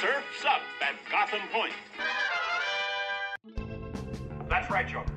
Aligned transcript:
Surf's 0.00 0.46
up 0.46 0.62
at 0.80 0.94
Gotham 1.10 1.46
Point. 1.52 1.74
That's 4.48 4.70
right, 4.70 4.88
Joker. 4.88 5.12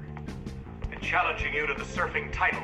Been 0.90 1.00
challenging 1.00 1.54
you 1.54 1.66
to 1.68 1.74
the 1.74 1.86
surfing 1.86 2.34
title. 2.34 2.62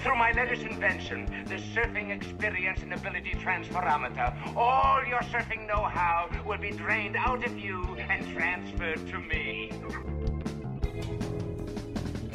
Through 0.00 0.16
my 0.16 0.32
latest 0.32 0.64
invention, 0.64 1.44
the 1.46 1.54
Surfing 1.54 2.10
Experience 2.10 2.82
and 2.82 2.92
Ability 2.92 3.30
Transferometer, 3.38 4.54
all 4.54 5.02
your 5.08 5.20
surfing 5.20 5.66
know-how 5.66 6.28
will 6.46 6.58
be 6.58 6.72
drained 6.72 7.16
out 7.16 7.46
of 7.46 7.58
you 7.58 7.82
and 8.10 8.30
transferred 8.34 9.06
to 9.08 9.18
me. 9.18 9.72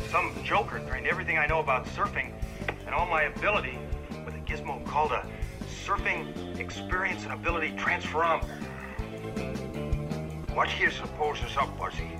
Some 0.09 0.33
joker 0.43 0.79
drained 0.79 1.05
everything 1.05 1.37
I 1.37 1.45
know 1.45 1.59
about 1.59 1.85
surfing 1.85 2.33
and 2.87 2.95
all 2.95 3.05
my 3.05 3.23
ability 3.23 3.77
with 4.25 4.33
a 4.33 4.39
gizmo 4.39 4.83
called 4.87 5.11
a 5.11 5.27
Surfing 5.85 6.59
Experience 6.59 7.23
and 7.23 7.33
Ability 7.33 7.71
Transferometer. 7.71 8.45
What 10.53 10.69
do 10.69 10.75
you 10.83 10.91
suppose 10.91 11.39
is 11.39 11.57
up, 11.57 11.75
Buzzy? 11.79 12.11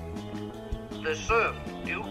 The 1.03 1.13
surf, 1.15 1.55
Duke. 1.85 2.07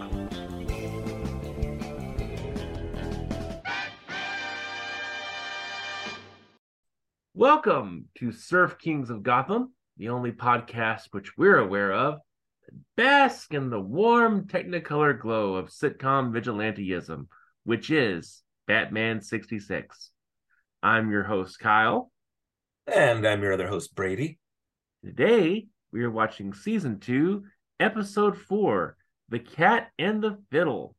Welcome 7.33 8.05
to 8.19 8.31
Surf 8.31 8.77
Kings 8.77 9.09
of 9.09 9.21
Gotham, 9.21 9.73
the 9.97 10.07
only 10.07 10.31
podcast 10.31 11.07
which 11.11 11.37
we're 11.37 11.57
aware 11.57 11.91
of 11.91 12.19
that 12.65 12.79
bask 12.95 13.53
in 13.53 13.69
the 13.69 13.81
warm 13.81 14.47
technicolor 14.47 15.19
glow 15.19 15.55
of 15.55 15.67
sitcom 15.67 16.31
vigilanteism, 16.31 17.27
which 17.65 17.91
is 17.91 18.41
Batman 18.67 19.21
66. 19.21 20.11
I'm 20.83 21.11
your 21.11 21.23
host, 21.23 21.59
Kyle. 21.59 22.11
And 22.87 23.27
I'm 23.27 23.43
your 23.43 23.53
other 23.53 23.67
host, 23.67 23.93
Brady. 23.93 24.39
Today, 25.05 25.67
we 25.93 26.01
are 26.03 26.09
watching 26.09 26.55
season 26.55 26.99
two, 26.99 27.43
episode 27.79 28.35
four, 28.35 28.97
The 29.29 29.37
Cat 29.37 29.91
and 29.99 30.23
the 30.23 30.39
Fiddle, 30.49 30.95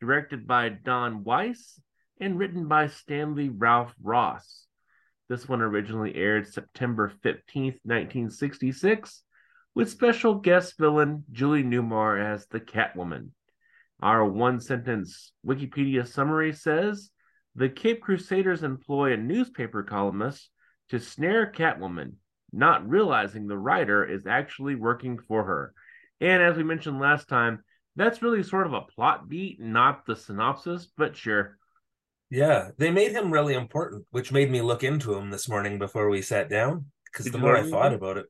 directed 0.00 0.48
by 0.48 0.70
Don 0.70 1.22
Weiss 1.22 1.80
and 2.20 2.40
written 2.40 2.66
by 2.66 2.88
Stanley 2.88 3.48
Ralph 3.48 3.94
Ross. 4.02 4.66
This 5.28 5.48
one 5.48 5.60
originally 5.60 6.16
aired 6.16 6.52
September 6.52 7.12
15th, 7.24 7.78
1966, 7.84 9.22
with 9.76 9.90
special 9.90 10.34
guest 10.34 10.74
villain 10.76 11.22
Julie 11.30 11.62
Newmar 11.62 12.20
as 12.20 12.48
the 12.48 12.58
Catwoman. 12.58 13.28
Our 14.02 14.24
one 14.24 14.58
sentence 14.58 15.30
Wikipedia 15.46 16.04
summary 16.04 16.52
says 16.52 17.10
the 17.60 17.68
Cape 17.68 18.00
Crusaders 18.00 18.62
employ 18.62 19.12
a 19.12 19.18
newspaper 19.18 19.82
columnist 19.82 20.48
to 20.88 20.98
snare 20.98 21.52
Catwoman, 21.54 22.14
not 22.52 22.88
realizing 22.88 23.46
the 23.46 23.58
writer 23.58 24.02
is 24.02 24.26
actually 24.26 24.76
working 24.76 25.18
for 25.18 25.44
her. 25.44 25.74
And 26.22 26.42
as 26.42 26.56
we 26.56 26.62
mentioned 26.62 26.98
last 26.98 27.28
time, 27.28 27.62
that's 27.96 28.22
really 28.22 28.42
sort 28.42 28.66
of 28.66 28.72
a 28.72 28.80
plot 28.80 29.28
beat, 29.28 29.60
not 29.60 30.06
the 30.06 30.16
synopsis, 30.16 30.88
but 30.96 31.14
sure. 31.14 31.58
Yeah, 32.30 32.70
they 32.78 32.90
made 32.90 33.12
him 33.12 33.30
really 33.30 33.52
important, 33.52 34.06
which 34.10 34.32
made 34.32 34.50
me 34.50 34.62
look 34.62 34.82
into 34.82 35.12
him 35.12 35.28
this 35.28 35.46
morning 35.46 35.78
before 35.78 36.08
we 36.08 36.22
sat 36.22 36.48
down. 36.48 36.86
Because 37.12 37.30
the 37.30 37.36
more 37.36 37.58
I 37.58 37.68
thought 37.68 37.92
anything? 37.92 37.98
about 37.98 38.16
it, 38.16 38.26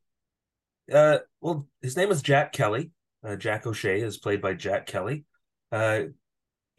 uh, 0.93 1.19
well, 1.41 1.69
his 1.83 1.97
name 1.97 2.11
is 2.11 2.21
Jack 2.21 2.53
Kelly. 2.53 2.91
Uh, 3.25 3.37
Jack 3.37 3.65
O'Shea 3.65 4.01
is 4.01 4.19
played 4.19 4.43
by 4.43 4.55
Jack 4.55 4.87
Kelly. 4.87 5.25
Uh, 5.71 6.07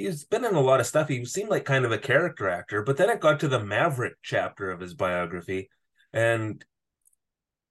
he's 0.03 0.23
been 0.23 0.45
in 0.45 0.55
a 0.55 0.61
lot 0.61 0.79
of 0.79 0.85
stuff. 0.87 1.07
He 1.07 1.23
seemed 1.25 1.49
like 1.49 1.65
kind 1.65 1.85
of 1.85 1.91
a 1.91 1.97
character 1.97 2.49
actor, 2.49 2.81
but 2.83 2.97
then 2.97 3.09
it 3.09 3.19
got 3.19 3.39
to 3.41 3.47
the 3.47 3.63
Maverick 3.63 4.15
chapter 4.21 4.71
of 4.71 4.79
his 4.79 4.93
biography, 4.93 5.69
and 6.13 6.63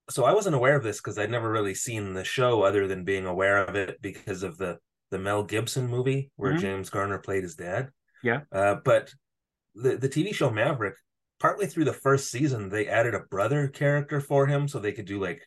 so 0.08 0.24
I 0.24 0.34
wasn't 0.34 0.56
aware 0.56 0.76
of 0.76 0.82
this 0.82 0.98
because 0.98 1.18
I'd 1.18 1.30
never 1.30 1.50
really 1.50 1.74
seen 1.74 2.14
the 2.14 2.24
show 2.24 2.62
other 2.62 2.88
than 2.88 3.04
being 3.04 3.26
aware 3.26 3.64
of 3.64 3.76
it 3.76 4.00
because 4.02 4.42
of 4.42 4.58
the 4.58 4.78
the 5.10 5.18
Mel 5.18 5.42
Gibson 5.42 5.88
movie 5.88 6.30
where 6.36 6.52
Mhm. 6.54 6.60
James 6.60 6.90
Garner 6.90 7.18
played 7.18 7.42
his 7.42 7.56
dad. 7.56 7.90
Yeah. 8.22 8.42
Uh, 8.52 8.76
but 8.76 9.12
the 9.74 9.96
the 9.96 10.08
TV 10.08 10.32
show 10.32 10.50
Maverick, 10.50 10.96
partway 11.38 11.66
through 11.66 11.84
the 11.84 11.92
first 11.92 12.30
season, 12.30 12.68
they 12.68 12.86
added 12.88 13.14
a 13.14 13.20
brother 13.20 13.68
character 13.68 14.20
for 14.20 14.46
him 14.46 14.68
so 14.68 14.78
they 14.78 14.92
could 14.92 15.06
do 15.06 15.20
like 15.20 15.46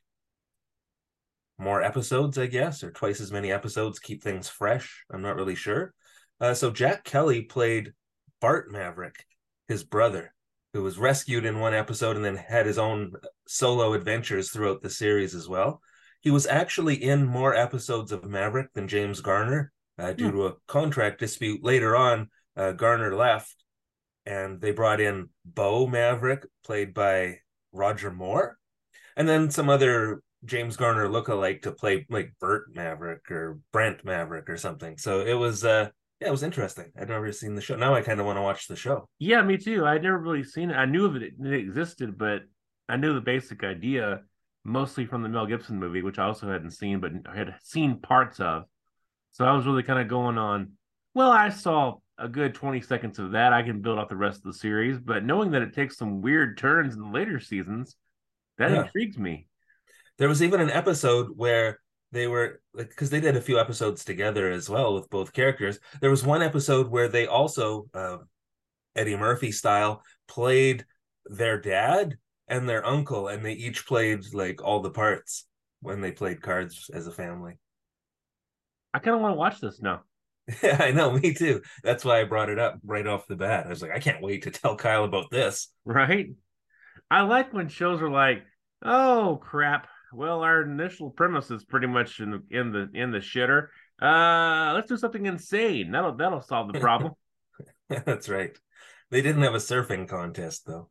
more 1.58 1.82
episodes, 1.82 2.38
I 2.38 2.48
guess, 2.48 2.84
or 2.84 2.92
twice 2.92 3.22
as 3.22 3.32
many 3.32 3.52
episodes, 3.52 4.00
keep 4.00 4.24
things 4.24 4.50
fresh. 4.50 5.06
I'm 5.12 5.22
not 5.22 5.36
really 5.36 5.56
sure. 5.56 5.94
Uh, 6.40 6.54
so 6.54 6.72
Jack 6.72 7.04
Kelly 7.04 7.42
played 7.42 7.94
Bart 8.42 8.72
Maverick, 8.72 9.26
his 9.68 9.84
brother, 9.84 10.34
who 10.74 10.84
was 10.84 10.98
rescued 10.98 11.46
in 11.46 11.60
one 11.60 11.74
episode 11.74 12.16
and 12.16 12.26
then 12.26 12.36
had 12.36 12.66
his 12.66 12.78
own 12.78 13.14
solo 13.48 13.94
adventures 13.94 14.50
throughout 14.50 14.82
the 14.82 14.90
series 14.90 15.36
as 15.36 15.48
well. 15.48 15.82
He 16.22 16.32
was 16.32 16.48
actually 16.48 17.04
in 17.04 17.26
more 17.26 17.54
episodes 17.54 18.12
of 18.12 18.26
Maverick 18.26 18.74
than 18.74 18.88
James 18.88 19.22
Garner 19.22 19.72
uh, 20.00 20.14
due 20.14 20.32
to 20.32 20.48
a 20.48 20.54
contract 20.68 21.20
dispute. 21.20 21.64
Later 21.64 21.96
on, 21.96 22.30
uh, 22.56 22.72
Garner 22.72 23.16
left 23.16 23.64
and 24.26 24.62
they 24.62 24.72
brought 24.72 25.02
in 25.02 25.30
Beau 25.46 25.86
Maverick, 25.86 26.46
played 26.64 26.94
by 26.94 27.40
Roger 27.72 28.12
Moore, 28.12 28.58
and 29.18 29.28
then 29.28 29.52
some 29.52 29.70
other 29.70 30.22
James 30.46 30.78
Garner 30.78 31.08
lookalike 31.08 31.64
to 31.64 31.72
play 31.72 32.06
like 32.10 32.34
Burt 32.40 32.74
Maverick 32.74 33.30
or 33.32 33.60
Brent 33.72 34.04
Maverick 34.06 34.50
or 34.50 34.58
something. 34.58 34.98
So 34.98 35.22
it 35.22 35.34
was 35.34 35.64
uh 35.64 35.90
yeah, 36.24 36.30
it 36.30 36.32
was 36.32 36.44
interesting. 36.44 36.92
I'd 37.00 37.10
never 37.10 37.32
seen 37.32 37.56
the 37.56 37.62
show. 37.62 37.76
Now 37.76 37.94
I 37.94 38.02
kind 38.02 38.20
of 38.20 38.26
want 38.26 38.38
to 38.38 38.42
watch 38.42 38.68
the 38.68 38.76
show. 38.76 39.10
Yeah, 39.20 39.42
me 39.42 39.58
too. 39.58 39.86
I'd 39.86 40.04
never 40.04 40.18
really 40.18 40.44
seen 40.44 40.70
it. 40.72 40.76
I 40.76 40.86
knew 40.86 41.06
of 41.06 41.16
it, 41.18 41.34
it 41.38 41.54
existed, 41.54 42.18
but 42.18 42.44
I 42.88 42.96
knew 42.98 43.14
the 43.14 43.22
basic 43.22 43.64
idea 43.64 44.22
mostly 44.64 45.06
from 45.06 45.22
the 45.24 45.30
Mel 45.30 45.46
Gibson 45.46 45.80
movie, 45.80 46.02
which 46.02 46.20
I 46.20 46.26
also 46.26 46.50
hadn't 46.50 46.72
seen, 46.72 47.02
but 47.02 47.12
I 47.30 47.36
had 47.36 47.56
seen 47.62 48.00
parts 48.00 48.40
of. 48.40 48.64
So 49.32 49.44
I 49.44 49.52
was 49.52 49.66
really 49.66 49.84
kind 49.84 50.00
of 50.00 50.08
going 50.08 50.38
on. 50.38 50.74
Well, 51.14 51.32
I 51.32 51.50
saw 51.50 51.98
a 52.18 52.30
good 52.30 52.54
20 52.56 52.80
seconds 52.82 53.20
of 53.20 53.32
that. 53.32 53.52
I 53.52 53.64
can 53.64 53.82
build 53.82 54.00
out 54.00 54.08
the 54.08 54.16
rest 54.16 54.38
of 54.38 54.44
the 54.44 54.54
series, 54.54 55.00
but 55.00 55.26
knowing 55.26 55.52
that 55.52 55.62
it 55.64 55.74
takes 55.74 55.98
some 55.98 56.22
weird 56.22 56.58
turns 56.58 56.96
in 56.96 57.02
the 57.02 57.10
later 57.10 57.40
seasons, 57.40 57.98
that 58.58 58.72
Yeah. 58.72 58.84
intrigues 58.84 59.18
me. 59.18 59.48
There 60.20 60.30
was 60.30 60.42
even 60.42 60.62
an 60.62 60.70
episode 60.70 61.32
where 61.36 61.80
they 62.14 62.28
were 62.28 62.62
like 62.74 62.90
because 62.90 63.10
they 63.10 63.20
did 63.20 63.36
a 63.36 63.42
few 63.42 63.60
episodes 63.60 64.06
together 64.06 64.50
as 64.52 64.70
well 64.70 64.94
with 64.94 65.10
both 65.10 65.34
characters. 65.34 65.80
There 66.00 66.12
was 66.12 66.24
one 66.24 66.44
episode 66.44 66.88
where 66.88 67.08
they 67.08 67.26
also 67.26 67.88
uh, 67.94 68.18
Eddie 68.96 69.18
Murphy 69.18 69.52
style 69.52 70.04
played 70.28 70.86
their 71.26 71.60
dad 71.60 72.18
and 72.48 72.70
their 72.70 72.86
uncle, 72.86 73.28
and 73.28 73.44
they 73.44 73.54
each 73.54 73.88
played 73.88 74.22
like 74.34 74.64
all 74.64 74.82
the 74.82 74.92
parts 74.92 75.48
when 75.82 76.02
they 76.02 76.12
played 76.12 76.42
cards 76.42 76.90
as 76.94 77.08
a 77.08 77.12
family. 77.12 77.58
I 78.94 79.00
kind 79.00 79.16
of 79.16 79.22
want 79.22 79.34
to 79.34 79.40
watch 79.40 79.60
this 79.60 79.82
now. 79.82 80.04
Yeah, 80.62 80.78
I 80.84 80.92
know, 80.92 81.12
me 81.18 81.34
too. 81.34 81.62
That's 81.84 82.06
why 82.06 82.22
I 82.22 82.26
brought 82.26 82.50
it 82.50 82.60
up 82.60 82.80
right 82.86 83.08
off 83.08 83.28
the 83.28 83.36
bat. 83.36 83.66
I 83.66 83.70
was 83.70 83.82
like, 83.82 83.92
I 83.92 84.00
can't 84.00 84.22
wait 84.22 84.44
to 84.44 84.52
tell 84.52 84.76
Kyle 84.76 85.04
about 85.04 85.32
this. 85.32 85.70
right? 85.84 86.28
I 87.10 87.22
like 87.22 87.54
when 87.54 87.70
shows 87.70 88.02
are 88.02 88.10
like, 88.10 88.44
"Oh 88.84 89.40
crap! 89.42 89.88
Well, 90.14 90.42
our 90.42 90.62
initial 90.64 91.10
premise 91.10 91.50
is 91.52 91.64
pretty 91.64 91.88
much 91.88 92.20
in 92.20 92.32
the 92.32 92.44
in 92.50 92.72
the 92.72 92.90
in 92.94 93.12
the 93.12 93.20
shitter. 93.20 93.68
Uh, 94.02 94.74
let's 94.74 94.90
do 94.90 94.98
something 94.98 95.26
insane. 95.26 95.92
That'll 95.92 96.16
that'll 96.16 96.42
solve 96.42 96.72
the 96.72 96.80
problem." 96.80 97.14
That's 97.90 98.30
right. 98.30 98.58
They 99.12 99.22
didn't 99.22 99.44
have 99.44 99.54
a 99.54 99.58
surfing 99.58 100.08
contest 100.08 100.66
though. 100.66 100.90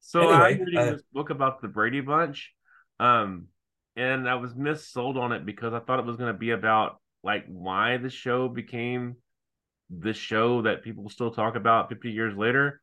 so 0.00 0.30
I'm 0.30 0.58
reading 0.60 0.78
uh, 0.78 0.92
this 0.92 1.02
book 1.12 1.30
about 1.30 1.62
the 1.62 1.68
Brady 1.68 2.00
Bunch, 2.00 2.52
um, 2.98 3.46
and 3.96 4.28
I 4.28 4.34
was 4.36 4.54
missold 4.54 5.16
on 5.16 5.32
it 5.32 5.46
because 5.46 5.72
I 5.72 5.80
thought 5.80 5.98
it 5.98 6.06
was 6.06 6.16
going 6.16 6.32
to 6.32 6.38
be 6.38 6.50
about 6.50 7.00
like 7.22 7.44
why 7.46 7.98
the 7.98 8.10
show 8.10 8.48
became 8.48 9.16
the 9.90 10.12
show 10.12 10.62
that 10.62 10.82
people 10.82 11.08
still 11.08 11.30
talk 11.30 11.56
about 11.56 11.88
50 11.88 12.10
years 12.10 12.36
later. 12.36 12.80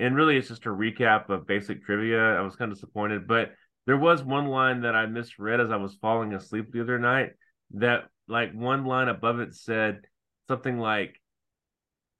And 0.00 0.14
really, 0.14 0.36
it's 0.36 0.48
just 0.48 0.66
a 0.66 0.70
recap 0.70 1.28
of 1.28 1.46
basic 1.46 1.84
trivia. 1.84 2.36
I 2.36 2.42
was 2.42 2.56
kind 2.56 2.70
of 2.70 2.76
disappointed, 2.76 3.26
but 3.26 3.52
there 3.88 3.96
was 3.96 4.22
one 4.22 4.48
line 4.48 4.82
that 4.82 4.94
I 4.94 5.06
misread 5.06 5.62
as 5.62 5.70
I 5.70 5.76
was 5.76 5.94
falling 5.94 6.34
asleep 6.34 6.70
the 6.70 6.82
other 6.82 6.98
night. 6.98 7.30
That, 7.70 8.10
like, 8.28 8.52
one 8.52 8.84
line 8.84 9.08
above 9.08 9.40
it 9.40 9.54
said 9.54 10.02
something 10.46 10.78
like, 10.78 11.18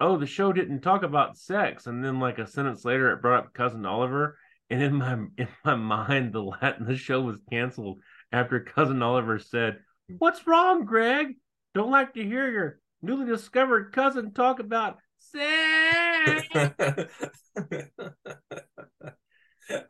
Oh, 0.01 0.17
the 0.17 0.25
show 0.25 0.51
didn't 0.51 0.81
talk 0.81 1.03
about 1.03 1.37
sex. 1.37 1.87
And 1.87 2.03
then, 2.03 2.21
like, 2.21 2.39
a 2.39 2.47
sentence 2.47 2.87
later, 2.87 3.13
it 3.13 3.21
brought 3.21 3.45
up 3.45 3.53
Cousin 3.53 3.85
Oliver. 3.85 4.39
And 4.71 4.83
in 4.83 4.95
my 4.95 5.13
in 5.37 5.49
my 5.63 5.75
mind, 5.75 6.33
the 6.33 6.43
Latin 6.43 6.87
the 6.87 6.97
show 6.97 7.21
was 7.21 7.43
canceled 7.51 8.01
after 8.33 8.61
Cousin 8.61 9.03
Oliver 9.03 9.39
said, 9.39 9.81
What's 10.17 10.47
wrong, 10.47 10.87
Greg? 10.87 11.37
Don't 11.75 11.91
like 11.91 12.15
to 12.15 12.25
hear 12.25 12.51
your 12.51 12.81
newly 13.03 13.27
discovered 13.27 13.93
cousin 13.93 14.33
talk 14.33 14.59
about 14.59 14.97
sex. 15.19 16.49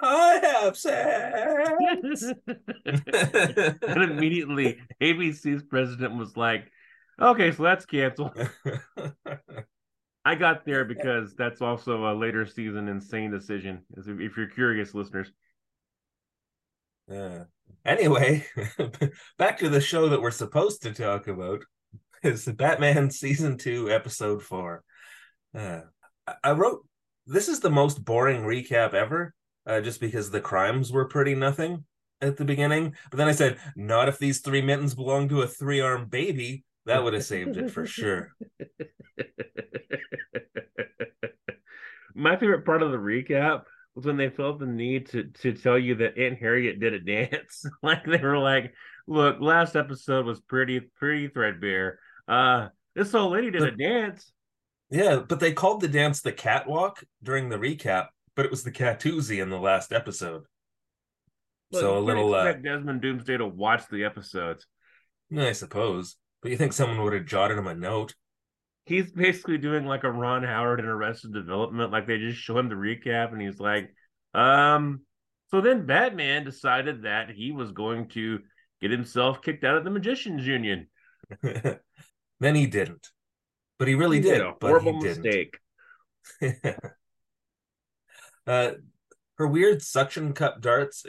I 0.08 0.40
have 0.42 0.76
sex. 0.76 2.22
and 2.86 4.02
immediately 4.02 4.78
ABC's 5.00 5.62
president 5.64 6.16
was 6.16 6.36
like, 6.36 6.70
okay, 7.20 7.52
so 7.52 7.62
that's 7.62 7.84
canceled. 7.84 8.32
I 10.24 10.34
got 10.34 10.64
there 10.64 10.84
because 10.84 11.34
that's 11.34 11.62
also 11.62 12.06
a 12.06 12.14
later 12.14 12.46
season 12.46 12.88
insane 12.88 13.30
decision, 13.30 13.84
if 13.96 14.06
if 14.08 14.36
you're 14.36 14.48
curious, 14.48 14.94
listeners. 14.94 15.30
Uh, 17.10 17.44
anyway, 17.84 18.44
back 19.38 19.58
to 19.58 19.68
the 19.68 19.80
show 19.80 20.10
that 20.10 20.20
we're 20.20 20.30
supposed 20.30 20.82
to 20.82 20.92
talk 20.92 21.28
about. 21.28 21.62
is 22.22 22.44
Batman 22.44 23.10
season 23.10 23.56
two, 23.56 23.90
episode 23.90 24.42
four. 24.42 24.82
Uh, 25.56 25.80
I 26.44 26.52
wrote 26.52 26.84
this 27.26 27.48
is 27.48 27.60
the 27.60 27.70
most 27.70 28.04
boring 28.04 28.42
recap 28.42 28.94
ever, 28.94 29.34
uh, 29.68 29.80
just 29.80 30.00
because 30.00 30.30
the 30.30 30.40
crimes 30.40 30.90
were 30.90 31.04
pretty 31.04 31.36
nothing 31.36 31.84
at 32.20 32.36
the 32.36 32.44
beginning. 32.44 32.94
But 33.10 33.18
then 33.18 33.28
I 33.28 33.32
said, 33.32 33.58
not 33.76 34.08
if 34.08 34.18
these 34.18 34.40
three 34.40 34.62
mittens 34.62 34.94
belong 34.96 35.28
to 35.28 35.42
a 35.42 35.46
three 35.46 35.80
armed 35.80 36.10
baby. 36.10 36.64
That 36.86 37.04
would 37.04 37.12
have 37.14 37.24
saved 37.24 37.56
it 37.58 37.70
for 37.70 37.84
sure. 37.86 38.32
My 42.14 42.36
favorite 42.36 42.64
part 42.64 42.82
of 42.82 42.90
the 42.90 42.96
recap 42.98 43.62
was 43.94 44.04
when 44.06 44.16
they 44.16 44.30
felt 44.30 44.58
the 44.58 44.66
need 44.66 45.06
to 45.10 45.24
to 45.42 45.52
tell 45.52 45.78
you 45.78 45.96
that 45.96 46.18
Aunt 46.18 46.38
Harriet 46.38 46.80
did 46.80 46.94
a 46.94 47.00
dance. 47.00 47.64
like 47.82 48.04
they 48.04 48.18
were 48.18 48.38
like, 48.38 48.72
"Look, 49.06 49.36
last 49.40 49.76
episode 49.76 50.24
was 50.26 50.40
pretty 50.40 50.80
pretty 50.80 51.28
threadbare. 51.28 51.98
Uh, 52.26 52.68
this 52.94 53.14
old 53.14 53.32
lady 53.32 53.50
did 53.50 53.60
But- 53.60 53.74
a 53.74 53.76
dance." 53.76 54.32
Yeah, 54.90 55.16
but 55.28 55.38
they 55.38 55.52
called 55.52 55.82
the 55.82 55.88
dance 55.88 56.22
the 56.22 56.32
catwalk 56.32 57.04
during 57.22 57.50
the 57.50 57.58
recap, 57.58 58.06
but 58.38 58.44
it 58.44 58.52
was 58.52 58.62
the 58.62 58.70
catoozy 58.70 59.42
in 59.42 59.50
the 59.50 59.58
last 59.58 59.92
episode. 59.92 60.44
Look, 61.72 61.80
so 61.80 61.96
a 61.96 62.00
you 62.00 62.06
can't 62.06 62.06
little, 62.06 62.34
uh, 62.36 62.52
Desmond 62.52 63.02
Doomsday 63.02 63.36
to 63.38 63.46
watch 63.48 63.82
the 63.90 64.04
episodes. 64.04 64.64
I 65.36 65.50
suppose. 65.50 66.14
But 66.40 66.52
you 66.52 66.56
think 66.56 66.72
someone 66.72 67.02
would 67.02 67.14
have 67.14 67.26
jotted 67.26 67.58
him 67.58 67.66
a 67.66 67.74
note? 67.74 68.14
He's 68.86 69.10
basically 69.10 69.58
doing 69.58 69.86
like 69.86 70.04
a 70.04 70.12
Ron 70.12 70.44
Howard 70.44 70.78
in 70.78 70.86
Arrested 70.86 71.32
Development. 71.32 71.90
Like 71.90 72.06
they 72.06 72.18
just 72.18 72.38
show 72.38 72.56
him 72.56 72.68
the 72.68 72.76
recap, 72.76 73.32
and 73.32 73.42
he's 73.42 73.58
like, 73.58 73.92
"Um." 74.34 75.00
So 75.50 75.60
then 75.60 75.86
Batman 75.86 76.44
decided 76.44 77.02
that 77.02 77.30
he 77.30 77.50
was 77.50 77.72
going 77.72 78.06
to 78.10 78.38
get 78.80 78.92
himself 78.92 79.42
kicked 79.42 79.64
out 79.64 79.76
of 79.76 79.82
the 79.82 79.90
Magicians 79.90 80.46
Union. 80.46 80.86
then 81.42 82.54
he 82.54 82.68
didn't. 82.68 83.08
But 83.80 83.88
he 83.88 83.96
really 83.96 84.18
He 84.18 84.22
did. 84.22 84.42
a 84.42 84.54
but 84.60 84.68
horrible 84.68 85.00
mistake. 85.00 85.58
uh, 88.48 88.72
her 89.36 89.46
weird 89.46 89.82
suction 89.82 90.32
cup 90.32 90.60
darts 90.60 91.04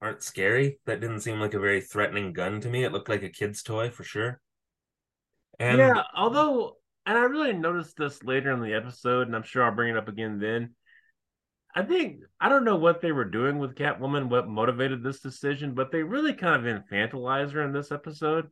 aren't 0.00 0.22
scary. 0.22 0.78
That 0.86 1.00
didn't 1.00 1.20
seem 1.20 1.40
like 1.40 1.54
a 1.54 1.58
very 1.58 1.80
threatening 1.80 2.32
gun 2.32 2.60
to 2.60 2.68
me. 2.68 2.84
It 2.84 2.92
looked 2.92 3.08
like 3.08 3.22
a 3.22 3.28
kid's 3.28 3.62
toy 3.62 3.90
for 3.90 4.04
sure. 4.04 4.40
And 5.58 5.78
yeah, 5.78 6.02
although, 6.16 6.76
and 7.06 7.18
I 7.18 7.22
really 7.22 7.52
noticed 7.52 7.96
this 7.96 8.22
later 8.22 8.52
in 8.52 8.60
the 8.60 8.74
episode, 8.74 9.26
and 9.26 9.36
I'm 9.36 9.42
sure 9.42 9.62
I'll 9.62 9.74
bring 9.74 9.90
it 9.90 9.96
up 9.96 10.08
again 10.08 10.38
then. 10.38 10.74
I 11.74 11.82
think 11.82 12.20
I 12.40 12.48
don't 12.48 12.64
know 12.64 12.76
what 12.76 13.00
they 13.00 13.10
were 13.10 13.24
doing 13.24 13.58
with 13.58 13.74
Catwoman, 13.74 14.28
what 14.28 14.48
motivated 14.48 15.02
this 15.02 15.20
decision, 15.20 15.74
but 15.74 15.90
they 15.90 16.02
really 16.04 16.32
kind 16.32 16.64
of 16.64 16.82
infantilize 16.82 17.52
her 17.52 17.62
in 17.62 17.72
this 17.72 17.90
episode. 17.90 18.48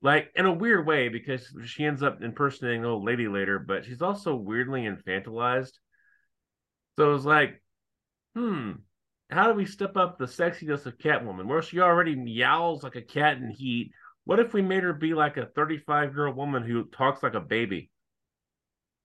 Like 0.00 0.32
in 0.34 0.46
a 0.46 0.52
weird 0.52 0.86
way, 0.86 1.08
because 1.08 1.46
she 1.66 1.84
ends 1.84 2.02
up 2.02 2.22
impersonating 2.22 2.84
old 2.84 3.04
lady 3.04 3.28
later, 3.28 3.58
but 3.58 3.84
she's 3.84 4.02
also 4.02 4.34
weirdly 4.34 4.82
infantilized. 4.82 5.72
So 6.98 7.10
it 7.10 7.12
was 7.12 7.24
like, 7.24 7.62
hmm, 8.34 8.72
how 9.30 9.48
do 9.48 9.54
we 9.54 9.66
step 9.66 9.96
up 9.96 10.18
the 10.18 10.26
sexiness 10.26 10.86
of 10.86 10.98
Catwoman? 10.98 11.46
Where 11.46 11.62
she 11.62 11.80
already 11.80 12.14
meows 12.14 12.82
like 12.82 12.96
a 12.96 13.02
cat 13.02 13.38
in 13.38 13.50
heat. 13.50 13.92
What 14.24 14.40
if 14.40 14.52
we 14.52 14.62
made 14.62 14.82
her 14.84 14.92
be 14.92 15.14
like 15.14 15.36
a 15.36 15.46
35 15.46 16.14
year 16.14 16.26
old 16.28 16.36
woman 16.36 16.62
who 16.62 16.84
talks 16.84 17.22
like 17.22 17.34
a 17.34 17.40
baby? 17.40 17.90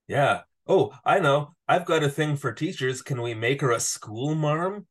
yeah. 0.06 0.42
Oh, 0.70 0.92
I 1.02 1.18
know. 1.18 1.54
I've 1.66 1.86
got 1.86 2.02
a 2.02 2.10
thing 2.10 2.36
for 2.36 2.52
teachers. 2.52 3.00
Can 3.00 3.22
we 3.22 3.32
make 3.32 3.62
her 3.62 3.70
a 3.70 3.80
school 3.80 4.34
marm? 4.34 4.86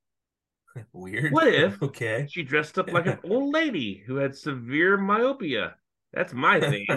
Weird. 0.91 1.31
What 1.31 1.47
if- 1.47 1.79
Okay. 1.83 2.27
She 2.31 2.41
dressed 2.41 2.79
up 2.79 2.91
like 2.91 3.05
an 3.05 3.19
old 3.23 3.53
lady 3.53 4.03
who 4.07 4.15
had 4.15 4.35
severe 4.35 4.97
myopia. 4.97 5.75
That's 6.13 6.33
my 6.33 6.59
thing. 6.59 6.87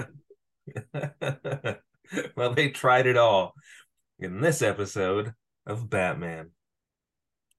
well, 2.37 2.55
they 2.55 2.70
tried 2.70 3.06
it 3.06 3.17
all 3.17 3.55
in 4.19 4.41
this 4.41 4.62
episode 4.62 5.35
of 5.67 5.89
Batman. 5.91 6.51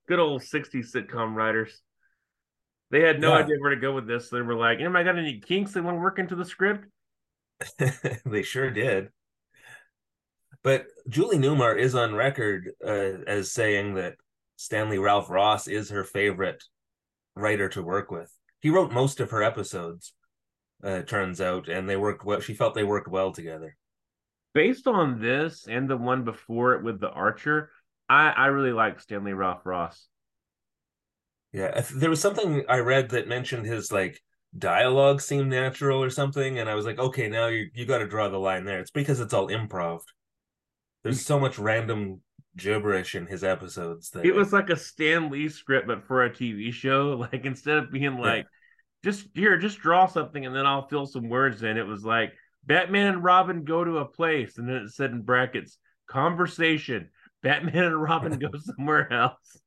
Good 0.08 0.18
old 0.18 0.42
60s 0.42 0.92
sitcom 0.92 1.34
writers. 1.34 1.80
They 2.90 3.00
had 3.00 3.20
no 3.20 3.32
Yeah. 3.34 3.44
idea 3.44 3.56
where 3.58 3.74
to 3.74 3.80
go 3.80 3.94
with 3.94 4.06
this. 4.06 4.28
They 4.28 4.42
were 4.42 4.54
like, 4.54 4.78
anybody 4.80 5.04
got 5.04 5.18
any 5.18 5.40
kinks 5.40 5.72
they 5.72 5.80
want 5.80 5.96
to 5.96 6.00
work 6.00 6.18
into 6.18 6.34
the 6.36 6.44
script? 6.44 6.86
they 8.26 8.42
sure 8.42 8.70
did. 8.70 9.10
But 10.62 10.86
Julie 11.08 11.38
Newmar 11.38 11.76
is 11.78 11.94
on 11.94 12.14
record 12.14 12.70
uh, 12.84 13.22
as 13.26 13.52
saying 13.52 13.94
that 13.94 14.16
Stanley 14.56 14.98
Ralph 14.98 15.30
Ross 15.30 15.66
is 15.66 15.90
her 15.90 16.04
favorite 16.04 16.62
writer 17.34 17.68
to 17.70 17.82
work 17.82 18.10
with. 18.10 18.30
He 18.60 18.70
wrote 18.70 18.92
most 18.92 19.18
of 19.20 19.30
her 19.30 19.42
episodes, 19.42 20.12
uh, 20.84 20.90
it 20.90 21.08
turns 21.08 21.40
out, 21.40 21.68
and 21.68 21.88
they 21.88 21.96
worked 21.96 22.24
well. 22.24 22.40
She 22.40 22.54
felt 22.54 22.74
they 22.74 22.84
worked 22.84 23.08
well 23.08 23.32
together. 23.32 23.76
Based 24.54 24.86
on 24.86 25.20
this 25.20 25.66
and 25.66 25.88
the 25.88 25.96
one 25.96 26.24
before 26.24 26.74
it 26.74 26.84
with 26.84 27.00
the 27.00 27.10
Archer, 27.10 27.70
I, 28.12 28.30
I 28.30 28.46
really 28.48 28.72
like 28.72 29.00
Stanley 29.00 29.32
Ralph 29.32 29.64
Ross. 29.64 30.06
Yeah, 31.52 31.80
there 31.94 32.10
was 32.10 32.20
something 32.20 32.64
I 32.68 32.78
read 32.78 33.10
that 33.10 33.26
mentioned 33.26 33.66
his 33.66 33.90
like 33.90 34.20
dialogue 34.56 35.20
seemed 35.22 35.48
natural 35.48 36.02
or 36.02 36.10
something, 36.10 36.58
and 36.58 36.68
I 36.68 36.74
was 36.74 36.84
like, 36.84 36.98
okay, 36.98 37.28
now 37.28 37.46
you 37.46 37.70
you 37.74 37.86
got 37.86 37.98
to 37.98 38.06
draw 38.06 38.28
the 38.28 38.38
line 38.38 38.64
there. 38.64 38.80
It's 38.80 38.90
because 38.90 39.20
it's 39.20 39.32
all 39.32 39.48
improv. 39.48 40.00
There's 41.02 41.24
so 41.24 41.40
much 41.40 41.58
random 41.58 42.20
gibberish 42.54 43.14
in 43.14 43.26
his 43.26 43.42
episodes 43.42 44.10
that 44.10 44.26
It 44.26 44.34
was 44.34 44.52
like 44.52 44.68
a 44.68 44.76
Stan 44.76 45.30
Lee 45.30 45.48
script, 45.48 45.86
but 45.86 46.06
for 46.06 46.24
a 46.24 46.30
TV 46.30 46.70
show. 46.70 47.26
Like 47.32 47.46
instead 47.46 47.78
of 47.78 47.90
being 47.90 48.18
like, 48.18 48.46
just 49.02 49.26
here, 49.34 49.56
just 49.56 49.78
draw 49.78 50.06
something 50.06 50.44
and 50.44 50.54
then 50.54 50.66
I'll 50.66 50.86
fill 50.86 51.06
some 51.06 51.30
words 51.30 51.62
in. 51.62 51.78
It 51.78 51.86
was 51.86 52.04
like 52.04 52.32
Batman 52.64 53.06
and 53.06 53.24
Robin 53.24 53.64
go 53.64 53.82
to 53.84 53.98
a 53.98 54.04
place, 54.04 54.58
and 54.58 54.68
then 54.68 54.76
it 54.76 54.90
said 54.90 55.12
in 55.12 55.22
brackets, 55.22 55.78
conversation. 56.06 57.08
Batman 57.42 57.84
and 57.84 58.02
Robin 58.02 58.38
go 58.38 58.50
somewhere 58.58 59.12
else. 59.12 59.60